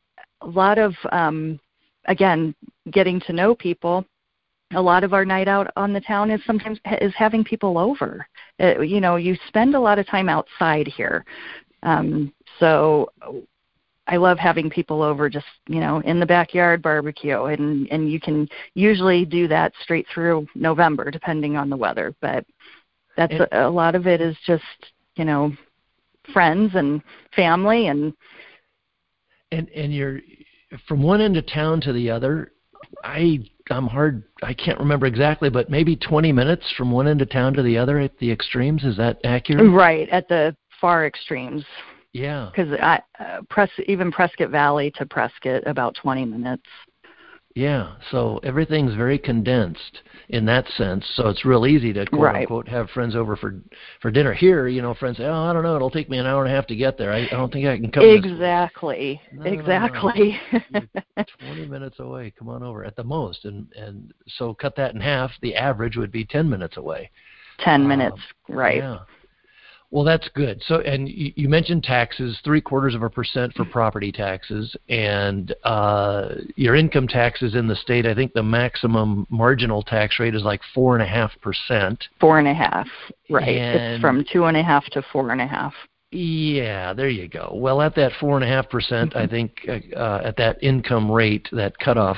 [0.45, 1.59] lot of um
[2.05, 2.53] again
[2.91, 4.05] getting to know people
[4.73, 8.25] a lot of our night out on the town is sometimes is having people over.
[8.59, 11.25] Uh, you know you spend a lot of time outside here.
[11.83, 13.11] Um so
[14.07, 18.19] I love having people over just, you know, in the backyard barbecue and and you
[18.19, 22.45] can usually do that straight through November depending on the weather, but
[23.15, 24.63] that's And- a, a lot of it is just,
[25.15, 25.53] you know,
[26.33, 27.01] friends and
[27.35, 28.13] family and
[29.51, 30.19] And and you're
[30.87, 32.53] from one end of town to the other.
[33.03, 33.39] I
[33.69, 34.23] I'm hard.
[34.41, 37.77] I can't remember exactly, but maybe 20 minutes from one end of town to the
[37.77, 38.83] other at the extremes.
[38.83, 39.71] Is that accurate?
[39.71, 41.63] right at the far extremes
[42.13, 42.49] Yeah.
[42.51, 46.63] because I uh, Pres even Prescott Valley to Prescott about 20 minutes.
[47.53, 49.99] Yeah, so everything's very condensed
[50.29, 51.05] in that sense.
[51.15, 52.35] So it's real easy to quote Right.
[52.41, 53.55] unquote have friends over for
[54.01, 54.31] for dinner.
[54.33, 56.51] Here, you know, friends say, "Oh, I don't know, it'll take me an hour and
[56.51, 57.11] a half to get there.
[57.11, 59.21] I, I don't think I can come." this week." Exactly.
[59.33, 59.59] No, no, no, no.
[59.59, 60.39] exactly.
[61.45, 62.33] 20 minutes away.
[62.39, 65.31] Come on over at the most, and and so cut that in half.
[65.41, 67.11] The average would be 10 minutes away.
[67.59, 68.77] 10 Um, minutes, right.
[68.77, 68.99] Yeah.
[69.91, 70.63] Well, that's good.
[70.65, 75.53] So, and you, you mentioned taxes, three quarters of a percent for property taxes, and
[75.65, 78.05] uh, your income taxes in the state.
[78.05, 82.01] I think the maximum marginal tax rate is like four and a half percent.
[82.21, 82.87] Four and a half,
[83.29, 83.49] right.
[83.49, 85.73] And- it's from two and a half to four and a half.
[86.13, 87.51] Yeah, there you go.
[87.53, 91.09] Well, at that four and a half percent, I think uh, uh, at that income
[91.09, 92.17] rate, that cutoff,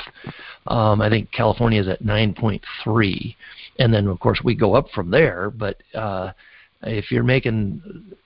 [0.66, 3.36] um, I think California is at nine point three,
[3.78, 5.52] and then of course we go up from there.
[5.52, 6.32] But uh,
[6.86, 7.82] if you're making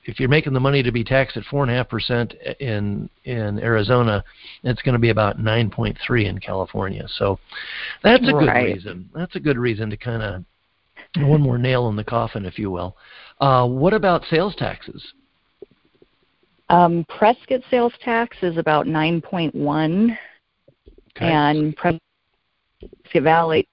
[0.06, 3.10] if you're making the money to be taxed at four and a half percent in
[3.26, 4.24] in Arizona,
[4.64, 7.06] it's going to be about nine point three in California.
[7.18, 7.40] So
[8.04, 8.76] that's a good Right.
[8.76, 9.10] reason.
[9.14, 10.46] That's a good reason to kind of
[11.18, 12.96] one more nail in the coffin, if you will.
[13.40, 15.14] Uh, what about sales taxes?
[16.70, 20.18] Um, Prescott sales tax is about 9.1,
[21.16, 21.32] Okay.
[21.32, 22.02] and Prescott
[23.14, 23.68] Valley,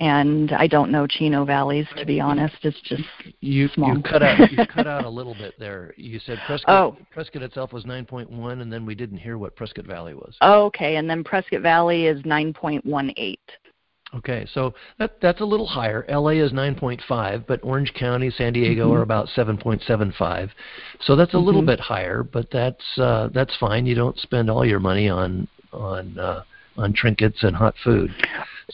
[0.00, 2.54] and I don't know Chino Valleys to be honest.
[2.62, 3.02] It's just
[3.40, 3.96] You Small.
[3.96, 5.94] you cut out you cut out a little bit there.
[5.96, 6.96] You said Prescott Oh.
[7.10, 10.34] Prescott itself was 9.1 and then we didn't hear what Prescott Valley was.
[10.42, 13.36] oh, okay, and then Prescott Valley is 9.18.
[14.14, 16.04] Okay, so that that's a little higher.
[16.08, 18.96] LA is 9.5, but Orange County, San Diego Mhm.
[18.98, 20.50] are about 7.75.
[21.00, 21.66] So that's a little Mhm.
[21.66, 23.84] bit higher, but that's uh that's fine.
[23.86, 26.42] You don't spend all your money on on uh
[26.78, 28.14] on trinkets and hot food.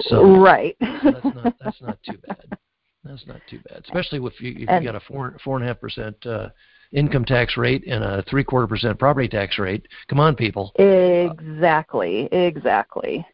[0.01, 0.77] So right.
[0.81, 2.59] that's not that's not too bad.
[3.05, 5.69] That's not too bad, especially if you if you got a four four and a
[5.69, 6.49] half percent uh,
[6.93, 9.87] income tax rate and a three quarter percent property tax rate.
[10.09, 10.73] Come on, people.
[10.77, 12.29] exactly.
[12.33, 13.27] Exactly.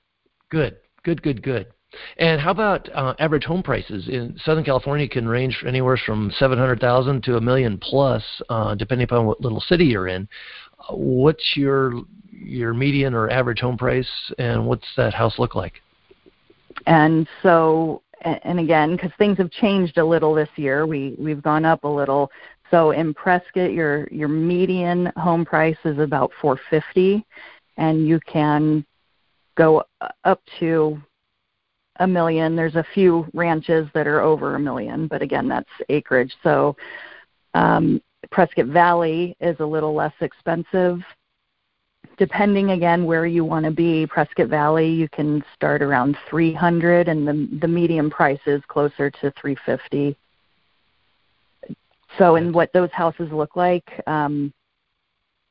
[0.50, 1.66] Good, good, good, good.
[2.18, 5.08] And how about uh, average home prices in Southern California?
[5.08, 9.40] Can range anywhere from seven hundred thousand to a million plus, uh, depending upon what
[9.40, 10.28] little city you're in.
[10.88, 11.92] Uh, What's your
[12.30, 15.82] your median or average home price, and what's that house look like?
[16.86, 21.64] And so, and again, because things have changed a little this year, we we've gone
[21.64, 22.30] up a little.
[22.70, 27.24] So in Prescott, your your median home price is about 450,
[27.76, 28.84] and you can
[29.56, 29.82] go
[30.24, 31.00] up to
[32.00, 32.54] a million.
[32.54, 36.32] There's a few ranches that are over a million, but again, that's acreage.
[36.42, 36.76] So
[37.54, 38.00] um,
[38.30, 41.00] Prescott Valley is a little less expensive.
[42.16, 47.26] Depending again where you want to be, Prescott Valley you can start around 300, and
[47.26, 50.16] the the medium price is closer to 350.
[52.16, 54.52] So, and what those houses look like, um,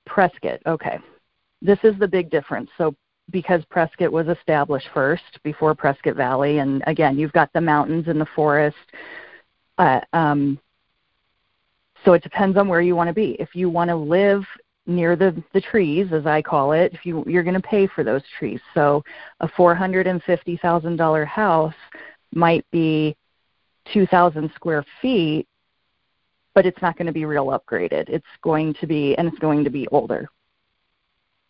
[0.05, 0.59] Prescott.
[0.65, 0.99] Okay,
[1.61, 2.69] this is the big difference.
[2.77, 2.95] So,
[3.31, 8.19] because Prescott was established first before Prescott Valley, and again, you've got the mountains and
[8.19, 8.75] the forest.
[9.77, 10.59] Uh, um,
[12.03, 13.35] so it depends on where you want to be.
[13.39, 14.43] If you want to live
[14.87, 18.03] near the the trees, as I call it, if you you're going to pay for
[18.03, 18.61] those trees.
[18.73, 19.03] So
[19.41, 21.75] a four hundred and fifty thousand dollar house
[22.33, 23.15] might be
[23.93, 25.47] two thousand square feet,
[26.55, 28.09] but it's not going to be real upgraded.
[28.09, 30.29] It's going to be and it's going to be older.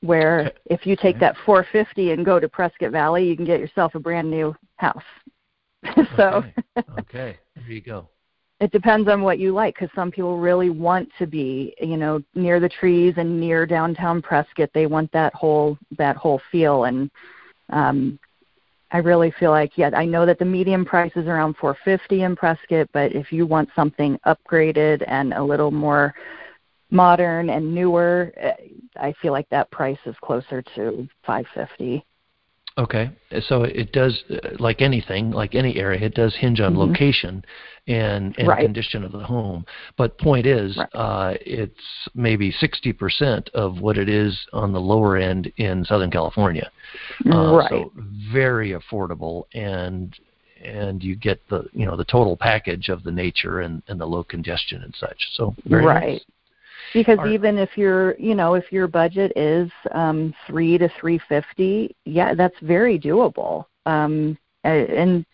[0.01, 3.95] Where if you take that 450 and go to Prescott Valley, you can get yourself
[3.95, 5.01] a brand new house.
[6.15, 6.53] so Okay.
[6.99, 8.07] okay, there you go.
[8.59, 12.21] It depends on what you like because some people really want to be you know
[12.35, 14.69] near the trees and near downtown prescott.
[14.73, 16.85] They want that whole that whole feel.
[16.85, 17.09] And
[17.69, 18.17] um
[18.91, 22.35] i really feel like yeah i know that the medium price is around 450 in
[22.35, 26.13] prescott but if you want something upgraded and a little more
[26.89, 28.53] modern and newer eh,
[28.97, 32.05] i feel like that price is closer to 550
[32.77, 33.09] Okay,
[33.47, 34.23] so it does,
[34.59, 36.77] like anything, like any area, it does hinge on Mhm.
[36.77, 37.43] location
[37.87, 38.61] and, and Right.
[38.61, 39.65] condition of the home.
[39.95, 40.89] But point is, Right.
[40.93, 46.69] uh, it's maybe 60% of what it is on the lower end in Southern California.
[47.31, 50.15] Uh, right So very affordable, and
[50.63, 54.05] and you get the you know the total package of the nature and, and the
[54.05, 55.29] low congestion and such.
[55.33, 56.25] So very right nice.
[56.93, 61.19] Because Are- even if your you know if your budget is um three to three
[61.29, 63.65] fifty yeah that's very doable.
[63.85, 65.25] Um and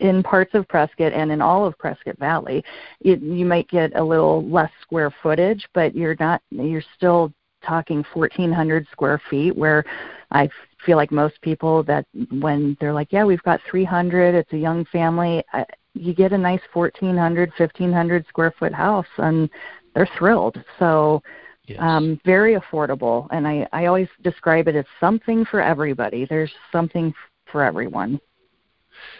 [0.00, 2.64] in parts of prescott and in all of prescott valley
[3.02, 8.04] it, you might get a little less square footage but you're not you're still talking
[8.12, 9.84] fourteen hundred square feet where
[10.30, 10.48] i
[10.84, 12.06] feel like most people that
[12.40, 15.64] when they're like yeah we've got three hundred it's a young family I,
[15.94, 19.50] you get a nice 1400 1500 square foot house and
[19.94, 21.22] they're thrilled so
[21.70, 21.78] Yes.
[21.80, 26.26] Um, very affordable, and I, I always describe it as something for everybody.
[26.28, 27.14] There's something
[27.52, 28.20] for everyone.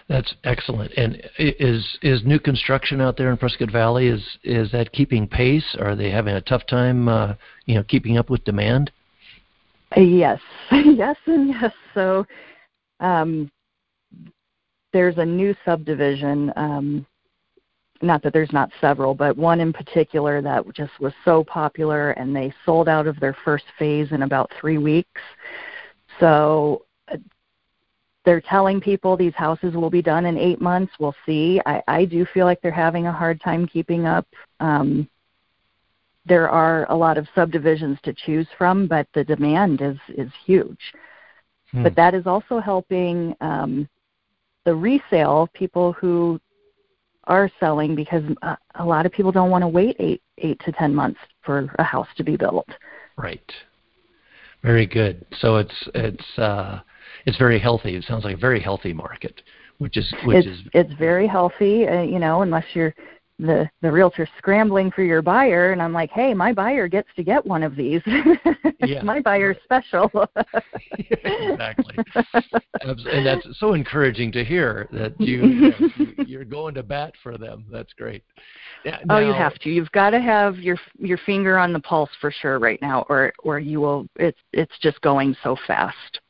[0.09, 0.91] That's excellent.
[0.97, 5.77] And is is new construction out there in Prescott Valley is is that keeping pace?
[5.79, 7.35] Are they having a tough time, uh,
[7.67, 8.91] you know, keeping up with demand?
[9.97, 10.41] Yes,
[10.73, 11.73] yes, and yes.
[11.95, 12.27] So,
[12.99, 13.49] um,
[14.93, 16.53] there's a new subdivision.
[16.57, 17.07] Um,
[18.03, 22.35] not that there's not several, but one in particular that just was so popular, and
[22.35, 25.21] they sold out of their first phase in about three weeks.
[26.19, 26.85] So
[28.25, 30.93] they're telling people these houses will be done in eight months.
[30.99, 31.61] We'll see.
[31.65, 34.27] I, I do feel like they're having a hard time keeping up.
[34.61, 35.09] Um,
[36.27, 40.79] there are a lot of subdivisions to choose from, but the demand is is huge.
[41.73, 41.83] Hmm.
[41.83, 43.89] But that is also helping um,
[44.65, 46.41] the resale people who
[47.25, 50.73] are selling because uh, a lot of people don't want to wait eight eight to
[50.73, 52.69] ten months for a house to be built.
[53.17, 53.53] Right.
[54.63, 55.25] Very good.
[55.41, 56.81] So it's it's uh,
[57.27, 57.97] it's very healthy.
[57.97, 59.43] It sounds like a very healthy market,
[59.79, 61.87] which is which it's, is it's very healthy.
[61.87, 62.95] Uh, you know, unless you're
[63.41, 67.23] the the realtor scrambling for your buyer, and I'm like, hey, my buyer gets to
[67.23, 68.03] get one of these.
[68.81, 69.03] yeah.
[69.03, 70.11] my buyer's special.
[70.99, 71.97] exactly,
[72.85, 75.73] and that's so encouraging to hear that you,
[76.27, 77.65] you are going to bat for them.
[77.71, 78.23] That's great.
[78.85, 79.71] Now, oh, you have to.
[79.71, 83.33] You've got to have your your finger on the pulse for sure right now, or
[83.43, 84.07] or you will.
[84.17, 86.21] It's it's just going so fast.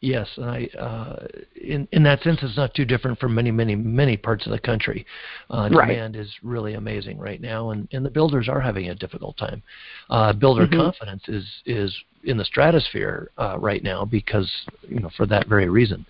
[0.00, 3.74] Yes, and I, uh, in in that sense, it's not too different from many, many,
[3.74, 5.06] many parts of the country.
[5.48, 5.88] Uh, right.
[5.88, 9.62] Demand is really amazing right now, and, and the builders are having a difficult time.
[10.10, 10.80] Uh, builder mm-hmm.
[10.80, 14.50] confidence is is in the stratosphere uh, right now because
[14.88, 16.04] you know for that very reason.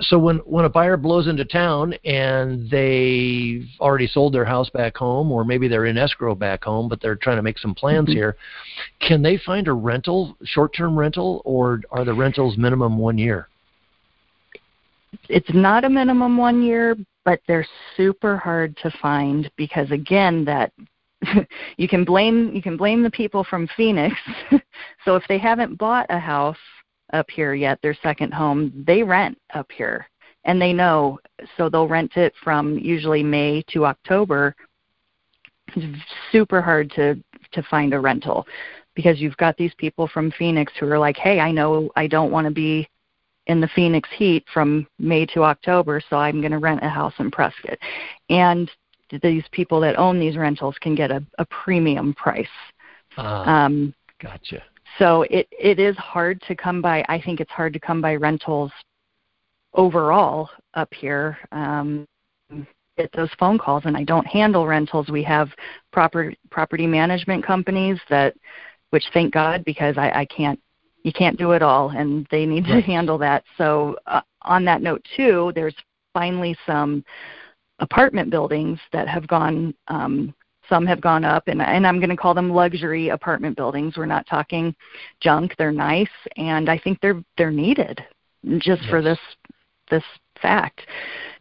[0.00, 4.96] So when when a buyer blows into town and they've already sold their house back
[4.96, 8.08] home, or maybe they're in escrow back home, but they're trying to make some plans
[8.08, 8.16] mm-hmm.
[8.16, 8.36] here,
[9.00, 13.48] can they find a rental, short-term rental, or are the rentals minimum one year?
[15.28, 20.72] It's not a minimum one year, but they're super hard to find because again that
[21.76, 24.16] you can blame you can blame the people from Phoenix.
[25.04, 26.56] so if they haven't bought a house
[27.12, 30.08] up here yet, their second home, they rent up here.
[30.46, 31.18] And they know,
[31.56, 34.54] so they'll rent it from usually May to October.
[35.74, 36.02] It's
[36.32, 37.16] super hard to
[37.52, 38.46] to find a rental
[38.94, 42.30] because you've got these people from Phoenix who are like, "Hey, I know I don't
[42.30, 42.88] want to be
[43.46, 47.14] in the Phoenix heat from May to October, so I'm going to rent a house
[47.18, 47.78] in Prescott."
[48.28, 48.70] And
[49.22, 52.46] these people that own these rentals can get a, a premium price.
[53.16, 54.62] Uh, um, gotcha.
[54.98, 57.04] So it it is hard to come by.
[57.08, 58.72] I think it's hard to come by rentals
[59.74, 61.38] overall up here.
[61.52, 62.06] Um,
[62.96, 65.08] get those phone calls, and I don't handle rentals.
[65.08, 65.48] We have
[65.92, 68.34] proper property management companies that,
[68.90, 70.60] which thank God because I, I can't
[71.02, 72.76] you can't do it all, and they need right.
[72.76, 73.44] to handle that.
[73.58, 75.74] So uh, on that note too, there's
[76.12, 77.04] finally some
[77.80, 80.34] apartment buildings that have gone um,
[80.68, 84.06] some have gone up and, and i'm going to call them luxury apartment buildings we're
[84.06, 84.74] not talking
[85.20, 88.02] junk they're nice and i think they're they're needed
[88.58, 88.90] just yes.
[88.90, 89.18] for this
[89.90, 90.04] this
[90.40, 90.82] fact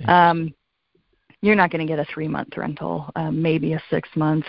[0.08, 0.54] um,
[1.42, 4.46] you're not going to get a three month rental um, maybe a six month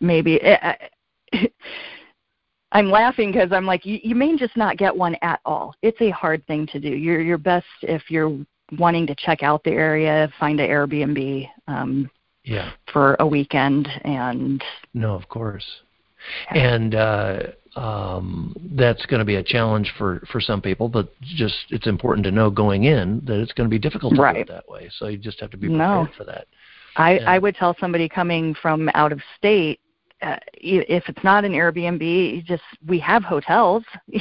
[0.00, 0.74] maybe eh,
[1.32, 1.46] eh,
[2.72, 5.74] I'm laughing because I'm like, you, you may just not get one at all.
[5.82, 6.88] It's a hard thing to do.
[6.88, 8.36] You're your best if you're
[8.78, 12.10] wanting to check out the area, find an Airbnb um,
[12.44, 12.72] yeah.
[12.92, 14.62] for a weekend, and
[14.94, 15.64] no, of course,
[16.52, 16.74] yeah.
[16.74, 17.38] and uh,
[17.76, 20.88] um, that's going to be a challenge for for some people.
[20.88, 24.20] But just it's important to know going in that it's going to be difficult to
[24.20, 24.34] right.
[24.34, 24.90] do it that way.
[24.98, 26.08] So you just have to be prepared no.
[26.16, 26.46] for that.
[26.96, 29.80] I, and, I would tell somebody coming from out of state
[30.22, 33.84] uh, if it's not an Airbnb, just we have hotels.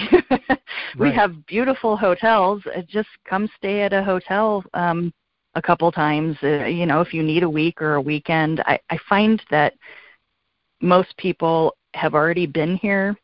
[0.98, 2.62] we have beautiful hotels.
[2.76, 5.14] Uh, just come stay at a hotel um,
[5.56, 6.38] a couple times.
[6.43, 9.74] Uh, you know, if you need a week or a weekend, I, I find that
[10.82, 13.18] most people have already been here,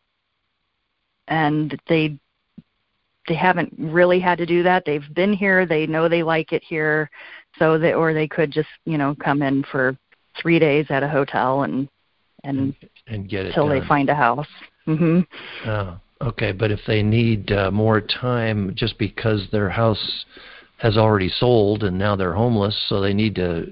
[1.28, 2.17] and they
[3.28, 4.84] they haven't really had to do that.
[4.86, 5.65] They've been here.
[5.65, 7.09] They know they like it here,
[7.59, 9.97] so they or they could just you know come in for
[10.41, 11.88] three days at a hotel and
[12.43, 12.76] and
[13.07, 14.47] and get it until they find a house.
[14.88, 15.28] Mhm.
[15.65, 16.51] Oh, okay.
[16.51, 20.26] But if they need uh, more time, just because their house
[20.78, 23.72] has already sold and now they're homeless, so they need to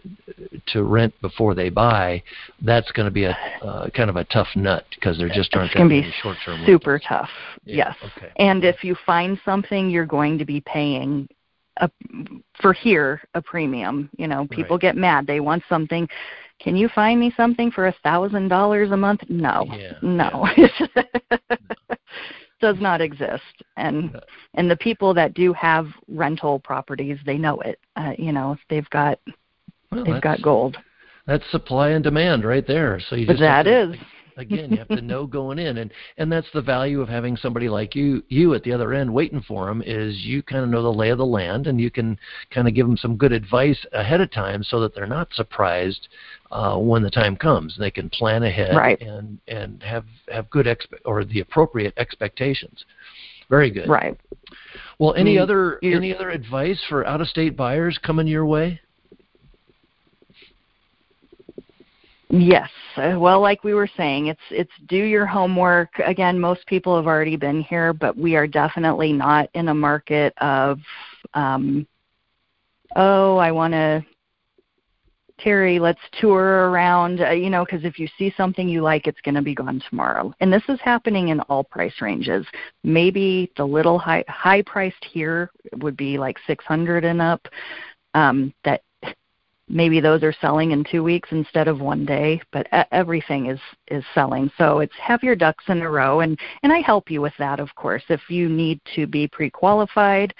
[0.67, 2.21] to rent before they buy.
[2.61, 5.73] That's going to be a uh, kind of a tough nut because there just aren't
[5.73, 6.63] going to be short term.
[6.65, 7.07] Super rentals.
[7.07, 7.29] tough.
[7.65, 8.11] Yeah, yes.
[8.17, 8.31] Okay.
[8.37, 11.27] And if you find something, you're going to be paying
[11.77, 11.89] a,
[12.61, 14.09] for here a premium.
[14.17, 14.81] You know, people right.
[14.81, 15.25] get mad.
[15.25, 16.07] They want something
[16.59, 19.21] can you find me something for a thousand dollars a month?
[19.29, 20.47] No, Yeah, no,
[22.59, 23.43] does not exist.
[23.77, 24.19] And
[24.53, 27.79] and the people that do have rental properties, they know it.
[27.95, 29.19] Uh, you know, they've got
[29.91, 30.77] Well, they've got gold.
[31.25, 32.99] that's supply and demand right there.
[33.09, 33.95] So you just That is.
[34.39, 35.77] Again you have to know going in.
[35.77, 39.13] And and that's the value of having somebody like you you at the other end
[39.13, 41.91] waiting for them is you kind of know the lay of the land and you
[41.91, 42.17] can
[42.51, 46.07] kind of give them some good advice ahead of time so that they're not surprised
[46.51, 47.75] uh, when the time comes.
[47.77, 48.99] They can plan ahead Right.
[49.01, 52.85] and and have have good expe- or the appropriate expectations.
[53.49, 53.89] Very good.
[53.89, 54.17] Right.
[54.99, 58.79] well any Mm, other any other advice for out of state buyers coming your way
[62.29, 62.69] Yes.
[62.95, 65.89] Uh, Well, like we were saying, it's it's do your homework.
[66.05, 70.33] Again, most people have already been here, but we are definitely not in a market
[70.37, 70.79] of
[71.33, 71.87] um
[72.95, 74.05] oh, I want to
[75.39, 79.21] Terry, let's tour around, uh, you know, because if you see something you like, it's
[79.21, 80.33] going to be gone tomorrow.
[80.41, 82.45] And this is happening in all price ranges.
[82.83, 87.47] Maybe the little high high priced here would be like 600 and up.
[88.13, 88.81] Um, that
[89.69, 94.03] maybe those are selling in two weeks instead of one day but everything is is
[94.13, 94.51] selling.
[94.57, 97.59] So it's have your ducks in a row and and i help you with that
[97.59, 98.03] of course.
[98.09, 100.33] If you need to be pre-qualified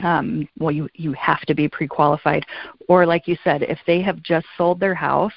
[0.00, 2.44] um, well you you have to be pre-qualified.
[2.88, 5.32] Or like you said if they have just sold their house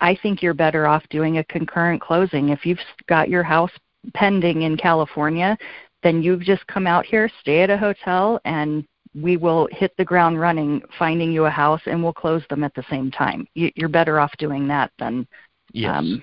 [0.00, 2.50] i think you're better off doing a concurrent closing.
[2.50, 3.72] If you've got your house
[4.14, 5.58] pending in california
[6.04, 10.04] then you've just come out here stay at a hotel and we will hit the
[10.04, 13.46] ground running finding you a house and we'll close them at the same time.
[13.54, 15.26] You, you're better off doing that than
[15.72, 16.22] yes um,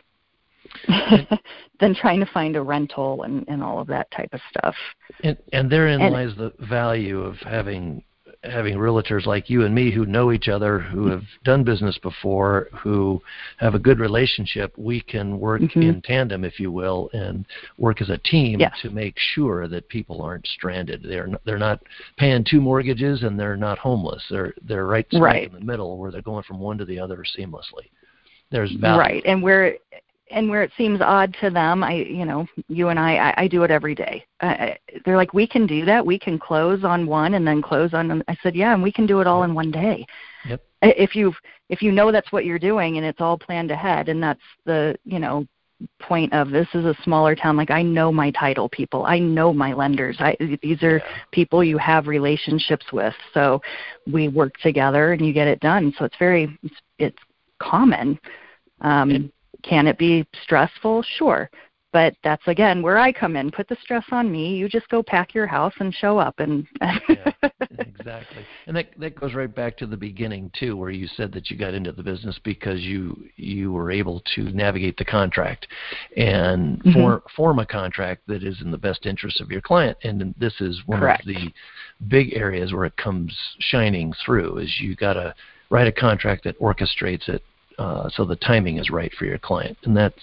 [1.79, 4.75] than trying to find a rental and, and all of that type of stuff.
[5.23, 8.03] And and therein And- lies the value of having
[8.51, 12.67] having realtors like you and me who know each other, who have done business before,
[12.73, 13.21] who
[13.57, 14.73] have a good relationship.
[14.77, 15.81] We can work Mhm.
[15.83, 17.45] in tandem, if you will, and
[17.77, 18.79] work as a team Yes.
[18.81, 21.03] to make sure that people aren't stranded.
[21.03, 21.81] They're n- they're not
[22.17, 24.23] paying two mortgages and they're not homeless.
[24.29, 25.47] They're they're right Right.
[25.47, 27.89] in the middle where they're going from one to the other seamlessly.
[28.51, 28.99] There's value.
[28.99, 29.23] Right.
[29.25, 29.77] And where
[30.31, 33.47] and where it seems odd to them, I you know, you and I, I, I
[33.47, 34.25] do it every day.
[34.39, 34.71] Uh,
[35.05, 36.05] they're like, we can do that.
[36.05, 38.23] We can close on one and then close on.
[38.27, 40.05] I said, yeah, and we can do it all in one day.
[40.47, 40.63] Yep.
[40.81, 41.33] If you
[41.69, 44.95] if you know that's what you're doing and it's all planned ahead, and that's the
[45.05, 45.47] you know
[45.99, 47.57] point of this is a smaller town.
[47.57, 50.17] Like I know my title people, I know my lenders.
[50.19, 51.03] I these are Yeah.
[51.31, 53.61] people you have relationships with, so
[54.11, 55.93] we work together and you get it done.
[55.97, 57.17] So it's very it's, it's
[57.59, 58.19] common.
[58.81, 59.31] Um, And-
[59.67, 61.03] can it be stressful?
[61.17, 61.49] Sure.
[61.91, 63.51] But that's again where I come in.
[63.51, 64.57] Put the stress on me.
[64.57, 67.31] You just go pack your house and show up and yeah,
[67.79, 68.45] exactly.
[68.67, 71.57] And that that goes right back to the beginning too, where you said that you
[71.57, 75.67] got into the business because you you were able to navigate the contract
[76.17, 76.93] and Mhm.
[76.93, 79.97] form form a contract that is in the best interest of your client.
[80.03, 81.21] And this is one Correct.
[81.21, 81.53] of the
[82.09, 84.57] big areas where it comes shining through.
[84.57, 85.33] Is you got to
[85.69, 87.41] write a contract that orchestrates it
[87.77, 90.15] uh, so the timing is right for your client, and that's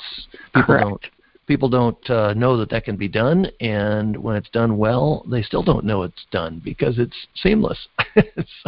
[0.55, 0.85] people Correct.
[0.85, 1.07] don't
[1.47, 3.47] people don't uh, know that that can be done.
[3.61, 7.89] And when it's done well they still don't know it's done because it's seamless.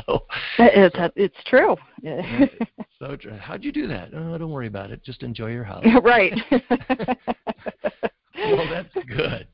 [0.07, 0.25] So
[0.59, 1.77] it's, it's true.
[2.99, 4.11] so how'd you do that?
[4.15, 5.03] Oh, don't worry about it.
[5.05, 6.33] Just enjoy your house right.
[8.37, 9.47] well that's good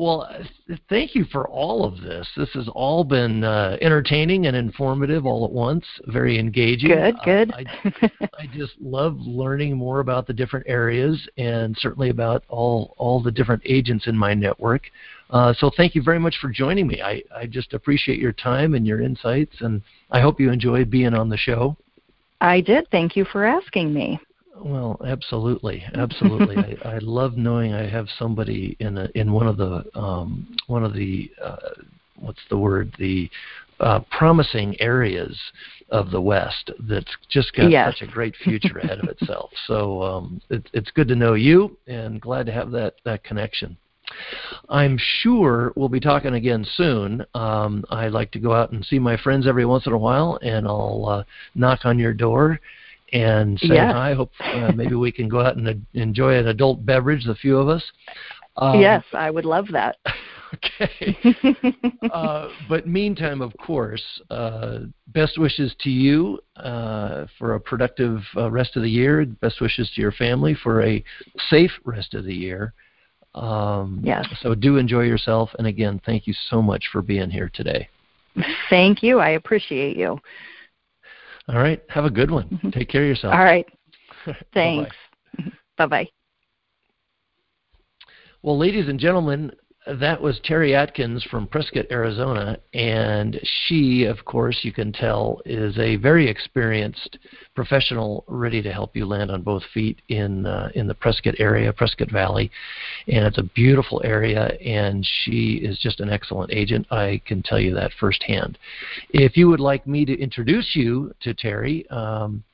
[0.00, 4.56] well uh, thank you for all of this this has all been uh, entertaining and
[4.56, 7.52] informative all at once very engaging good, good.
[7.52, 7.64] I,
[8.38, 13.30] I just love learning more about the different areas and certainly about all all the
[13.30, 14.82] different agents in my network.
[15.30, 17.00] Uh, so thank you very much for joining me.
[17.02, 19.80] I, I just appreciate your time and your insights, and
[20.10, 21.76] I hope you enjoyed being on the show.
[22.40, 22.88] I did.
[22.90, 24.18] Thank you for asking me.
[24.58, 26.56] Well, absolutely, absolutely.
[26.58, 30.84] I, I love knowing I have somebody in a, in one of the um, one
[30.84, 31.56] of the uh,
[32.16, 33.30] what's the word the
[33.78, 35.38] uh, promising areas
[35.90, 37.94] of the West that's just got Yes.
[37.94, 39.50] such a great future ahead of itself.
[39.66, 43.76] So um, it, it's good to know you, and glad to have that that connection.
[44.68, 47.24] I'm sure we'll be talking again soon.
[47.34, 50.38] Um, I like to go out and see my friends every once in a while,
[50.42, 51.24] and I'll uh,
[51.54, 52.60] knock on your door
[53.12, 53.92] and say Yes.
[53.92, 54.14] hi.
[54.14, 57.58] Hope uh, maybe we can go out and uh, enjoy an adult beverage, the few
[57.58, 57.82] of us.
[58.56, 59.96] Um, yes, I would love that.
[60.52, 61.16] Okay.
[62.12, 68.50] uh, but meantime, of course, uh, best wishes to you uh, for a productive uh,
[68.50, 69.24] rest of the year.
[69.24, 71.04] Best wishes to your family for a
[71.50, 72.72] safe rest of the year.
[73.36, 74.26] Um, Yes.
[74.42, 75.50] So do enjoy yourself.
[75.58, 77.88] And again, thank you so much for being here today.
[78.68, 79.20] Thank you.
[79.20, 80.18] I appreciate you.
[81.50, 81.82] All right.
[81.88, 82.48] Have a good one.
[82.48, 82.72] Mhm.
[82.72, 83.34] Take care of yourself.
[83.34, 83.66] All right.
[84.54, 84.94] Thanks.
[85.76, 86.08] Bye bye.
[88.42, 89.50] Well, ladies and gentlemen,
[89.98, 95.76] that was Terry Atkins from Prescott, Arizona, and she, of course, you can tell, is
[95.78, 97.18] a very experienced
[97.54, 101.72] professional, ready to help you land on both feet in uh, in the Prescott area,
[101.72, 102.50] Prescott Valley,
[103.08, 104.56] and it's a beautiful area.
[104.64, 106.86] And she is just an excellent agent.
[106.90, 108.58] I can tell you that firsthand.
[109.10, 111.88] If you would like me to introduce you to Terry.
[111.90, 112.44] Um,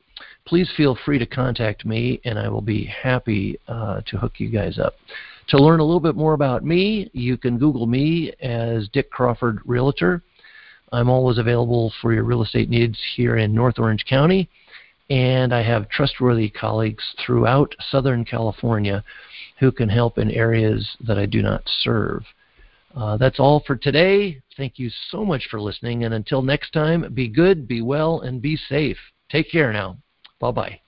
[0.46, 4.48] please feel free to contact me, and I will be happy uh, to hook you
[4.48, 4.94] guys up.
[5.48, 9.60] To learn a little bit more about me, you can Google me as Dick Crawford
[9.64, 10.22] Realtor.
[10.92, 14.48] I'm always available for your real estate needs here in North Orange County,
[15.08, 19.04] and I have trustworthy colleagues throughout Southern California
[19.58, 22.24] who can help in areas that I do not serve.
[22.94, 24.40] Uh, that's all for today.
[24.56, 28.42] Thank you so much for listening, and until next time, be good, be well, and
[28.42, 28.98] be safe.
[29.30, 29.98] Take care now.
[30.40, 30.80] Bye bye.